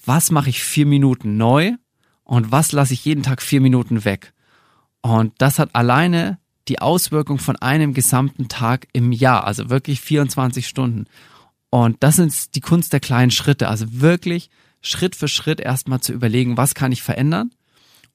was 0.05 0.31
mache 0.31 0.49
ich 0.49 0.63
vier 0.63 0.85
Minuten 0.85 1.37
neu 1.37 1.73
und 2.23 2.51
was 2.51 2.71
lasse 2.71 2.93
ich 2.93 3.05
jeden 3.05 3.23
Tag 3.23 3.41
vier 3.41 3.61
Minuten 3.61 4.05
weg. 4.05 4.33
Und 5.01 5.33
das 5.37 5.59
hat 5.59 5.75
alleine 5.75 6.39
die 6.67 6.79
Auswirkung 6.79 7.37
von 7.37 7.55
einem 7.57 7.93
gesamten 7.93 8.47
Tag 8.47 8.87
im 8.93 9.11
Jahr, 9.11 9.45
also 9.45 9.69
wirklich 9.69 10.01
24 10.01 10.67
Stunden. 10.67 11.05
Und 11.69 11.97
das 12.01 12.15
sind 12.15 12.55
die 12.55 12.61
Kunst 12.61 12.93
der 12.93 12.99
kleinen 12.99 13.31
Schritte, 13.31 13.67
also 13.67 13.85
wirklich 14.01 14.49
Schritt 14.81 15.15
für 15.15 15.27
Schritt 15.27 15.59
erstmal 15.59 15.99
zu 15.99 16.13
überlegen, 16.13 16.57
was 16.57 16.73
kann 16.73 16.91
ich 16.91 17.03
verändern 17.03 17.51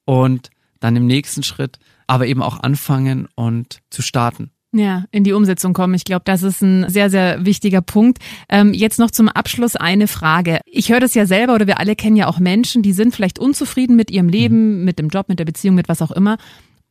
und 0.04 0.50
dann 0.80 0.96
im 0.96 1.06
nächsten 1.06 1.42
Schritt 1.42 1.78
aber 2.10 2.26
eben 2.26 2.42
auch 2.42 2.60
anfangen 2.60 3.28
und 3.36 3.78
zu 3.88 4.02
starten. 4.02 4.50
Ja, 4.72 5.04
in 5.10 5.24
die 5.24 5.32
Umsetzung 5.32 5.72
kommen. 5.72 5.94
Ich 5.94 6.04
glaube, 6.04 6.22
das 6.24 6.42
ist 6.42 6.60
ein 6.60 6.88
sehr, 6.88 7.08
sehr 7.08 7.44
wichtiger 7.44 7.82
Punkt. 7.82 8.18
Ähm, 8.48 8.72
jetzt 8.72 8.98
noch 8.98 9.10
zum 9.10 9.28
Abschluss 9.28 9.76
eine 9.76 10.08
Frage. 10.08 10.60
Ich 10.64 10.90
höre 10.90 11.00
das 11.00 11.14
ja 11.14 11.26
selber 11.26 11.54
oder 11.54 11.66
wir 11.66 11.78
alle 11.78 11.96
kennen 11.96 12.16
ja 12.16 12.26
auch 12.26 12.38
Menschen, 12.38 12.82
die 12.82 12.92
sind 12.92 13.14
vielleicht 13.14 13.38
unzufrieden 13.38 13.96
mit 13.96 14.10
ihrem 14.10 14.28
Leben, 14.28 14.80
mhm. 14.80 14.84
mit 14.84 14.98
dem 14.98 15.08
Job, 15.08 15.28
mit 15.28 15.38
der 15.38 15.44
Beziehung, 15.44 15.76
mit 15.76 15.88
was 15.88 16.02
auch 16.02 16.10
immer. 16.10 16.36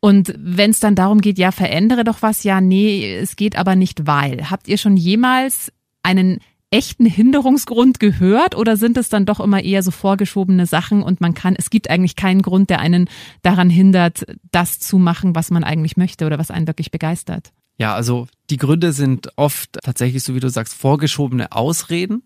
Und 0.02 0.34
wenn 0.38 0.72
es 0.72 0.80
dann 0.80 0.96
darum 0.96 1.20
geht, 1.20 1.38
ja, 1.38 1.52
verändere 1.52 2.06
doch 2.06 2.22
was, 2.22 2.44
ja, 2.44 2.62
nee, 2.62 3.16
es 3.16 3.36
geht 3.36 3.58
aber 3.58 3.76
nicht, 3.76 4.08
weil. 4.08 4.50
Habt 4.50 4.70
ihr 4.70 4.78
schon 4.78 4.96
jemals 4.96 5.72
einen 6.02 6.40
echten 6.72 7.06
Hinderungsgrund 7.06 8.00
gehört 8.00 8.56
oder 8.56 8.78
sind 8.78 8.98
es 8.98 9.10
dann 9.10 9.26
doch 9.26 9.40
immer 9.40 9.64
eher 9.64 9.82
so 9.82 9.92
vorgeschobene 9.92 10.66
Sachen 10.66 11.02
und 11.02 11.20
man 11.20 11.34
kann, 11.34 11.56
es 11.58 11.70
gibt 11.70 11.90
eigentlich 11.90 12.16
keinen 12.16 12.42
Grund, 12.42 12.70
der 12.70 12.80
einen 12.80 13.10
daran 13.42 13.70
hindert, 13.70 14.26
das 14.52 14.80
zu 14.80 15.00
machen, 15.00 15.36
was 15.36 15.50
man 15.50 15.64
eigentlich 15.64 15.98
möchte 15.98 16.26
oder 16.26 16.38
was 16.38 16.52
einen 16.52 16.68
wirklich 16.68 16.92
begeistert? 16.92 17.52
Ja, 17.78 17.96
also 17.96 18.28
die 18.50 18.58
Gründe 18.58 18.92
sind 18.94 19.30
oft 19.36 19.80
tatsächlich, 19.84 20.24
so 20.24 20.36
wie 20.36 20.40
du 20.42 20.50
sagst, 20.50 20.74
vorgeschobene 20.74 21.54
Ausreden. 21.54 22.24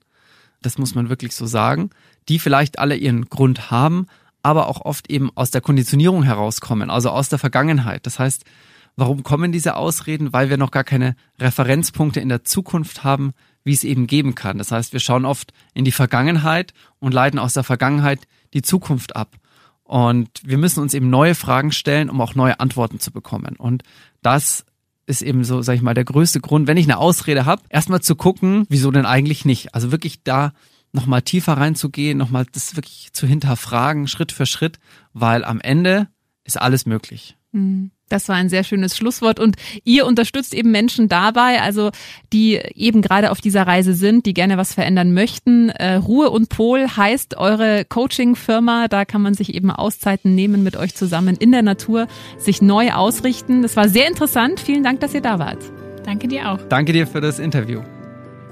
Das 0.61 0.77
muss 0.77 0.95
man 0.95 1.09
wirklich 1.09 1.35
so 1.35 1.45
sagen, 1.45 1.91
die 2.27 2.39
vielleicht 2.39 2.79
alle 2.79 2.95
ihren 2.95 3.25
Grund 3.25 3.69
haben, 3.69 4.07
aber 4.41 4.67
auch 4.67 4.81
oft 4.81 5.09
eben 5.09 5.29
aus 5.35 5.51
der 5.51 5.61
Konditionierung 5.61 6.23
herauskommen, 6.23 6.89
also 6.89 7.11
aus 7.11 7.29
der 7.29 7.39
Vergangenheit. 7.39 8.05
Das 8.05 8.19
heißt, 8.19 8.43
warum 8.95 9.23
kommen 9.23 9.51
diese 9.51 9.75
Ausreden? 9.75 10.33
Weil 10.33 10.49
wir 10.49 10.57
noch 10.57 10.71
gar 10.71 10.83
keine 10.83 11.15
Referenzpunkte 11.39 12.19
in 12.19 12.29
der 12.29 12.43
Zukunft 12.43 13.03
haben, 13.03 13.33
wie 13.63 13.73
es 13.73 13.83
eben 13.83 14.07
geben 14.07 14.35
kann. 14.35 14.57
Das 14.57 14.71
heißt, 14.71 14.93
wir 14.93 14.99
schauen 14.99 15.25
oft 15.25 15.53
in 15.73 15.85
die 15.85 15.91
Vergangenheit 15.91 16.73
und 16.99 17.13
leiten 17.13 17.39
aus 17.39 17.53
der 17.53 17.63
Vergangenheit 17.63 18.27
die 18.53 18.61
Zukunft 18.61 19.15
ab. 19.15 19.37
Und 19.83 20.29
wir 20.43 20.57
müssen 20.57 20.81
uns 20.81 20.93
eben 20.93 21.09
neue 21.09 21.35
Fragen 21.35 21.71
stellen, 21.71 22.09
um 22.09 22.21
auch 22.21 22.35
neue 22.35 22.59
Antworten 22.59 22.99
zu 22.99 23.11
bekommen. 23.11 23.55
Und 23.57 23.83
das 24.21 24.65
ist 25.05 25.21
eben 25.21 25.43
so, 25.43 25.61
sag 25.61 25.75
ich 25.75 25.81
mal, 25.81 25.93
der 25.93 26.05
größte 26.05 26.39
Grund, 26.39 26.67
wenn 26.67 26.77
ich 26.77 26.85
eine 26.85 26.97
Ausrede 26.97 27.45
habe, 27.45 27.61
erstmal 27.69 28.01
zu 28.01 28.15
gucken, 28.15 28.65
wieso 28.69 28.91
denn 28.91 29.05
eigentlich 29.05 29.43
nicht. 29.45 29.75
Also 29.75 29.91
wirklich 29.91 30.23
da 30.23 30.53
nochmal 30.93 31.21
tiefer 31.21 31.53
reinzugehen, 31.53 32.17
nochmal 32.17 32.45
das 32.51 32.75
wirklich 32.75 33.09
zu 33.11 33.27
hinterfragen, 33.27 34.07
Schritt 34.07 34.31
für 34.31 34.45
Schritt, 34.45 34.79
weil 35.11 35.43
am 35.43 35.59
Ende 35.59 36.07
ist 36.43 36.61
alles 36.61 36.85
möglich. 36.85 37.35
Mhm. 37.51 37.91
Das 38.13 38.29
war 38.29 38.35
ein 38.35 38.47
sehr 38.47 38.63
schönes 38.63 38.95
Schlusswort 38.95 39.39
und 39.39 39.55
ihr 39.83 40.05
unterstützt 40.05 40.53
eben 40.53 40.71
Menschen 40.71 41.09
dabei, 41.09 41.61
also 41.61 41.89
die 42.31 42.59
eben 42.75 43.01
gerade 43.01 43.31
auf 43.31 43.41
dieser 43.41 43.65
Reise 43.65 43.93
sind, 43.93 44.25
die 44.25 44.33
gerne 44.33 44.57
was 44.57 44.73
verändern 44.73 45.13
möchten. 45.13 45.69
Äh, 45.69 45.95
Ruhe 45.95 46.29
und 46.29 46.49
Pol 46.49 46.87
heißt 46.87 47.37
eure 47.37 47.85
Coaching-Firma, 47.85 48.87
da 48.87 49.05
kann 49.05 49.21
man 49.21 49.33
sich 49.33 49.55
eben 49.55 49.71
Auszeiten 49.71 50.35
nehmen 50.35 50.63
mit 50.63 50.77
euch 50.77 50.93
zusammen 50.95 51.35
in 51.35 51.51
der 51.51 51.63
Natur, 51.63 52.07
sich 52.37 52.61
neu 52.61 52.91
ausrichten. 52.91 53.63
Das 53.63 53.75
war 53.75 53.89
sehr 53.89 54.07
interessant. 54.07 54.59
Vielen 54.59 54.83
Dank, 54.83 54.99
dass 54.99 55.13
ihr 55.13 55.21
da 55.21 55.39
wart. 55.39 55.63
Danke 56.05 56.27
dir 56.27 56.51
auch. 56.51 56.59
Danke 56.69 56.93
dir 56.93 57.07
für 57.07 57.21
das 57.21 57.39
Interview. 57.39 57.81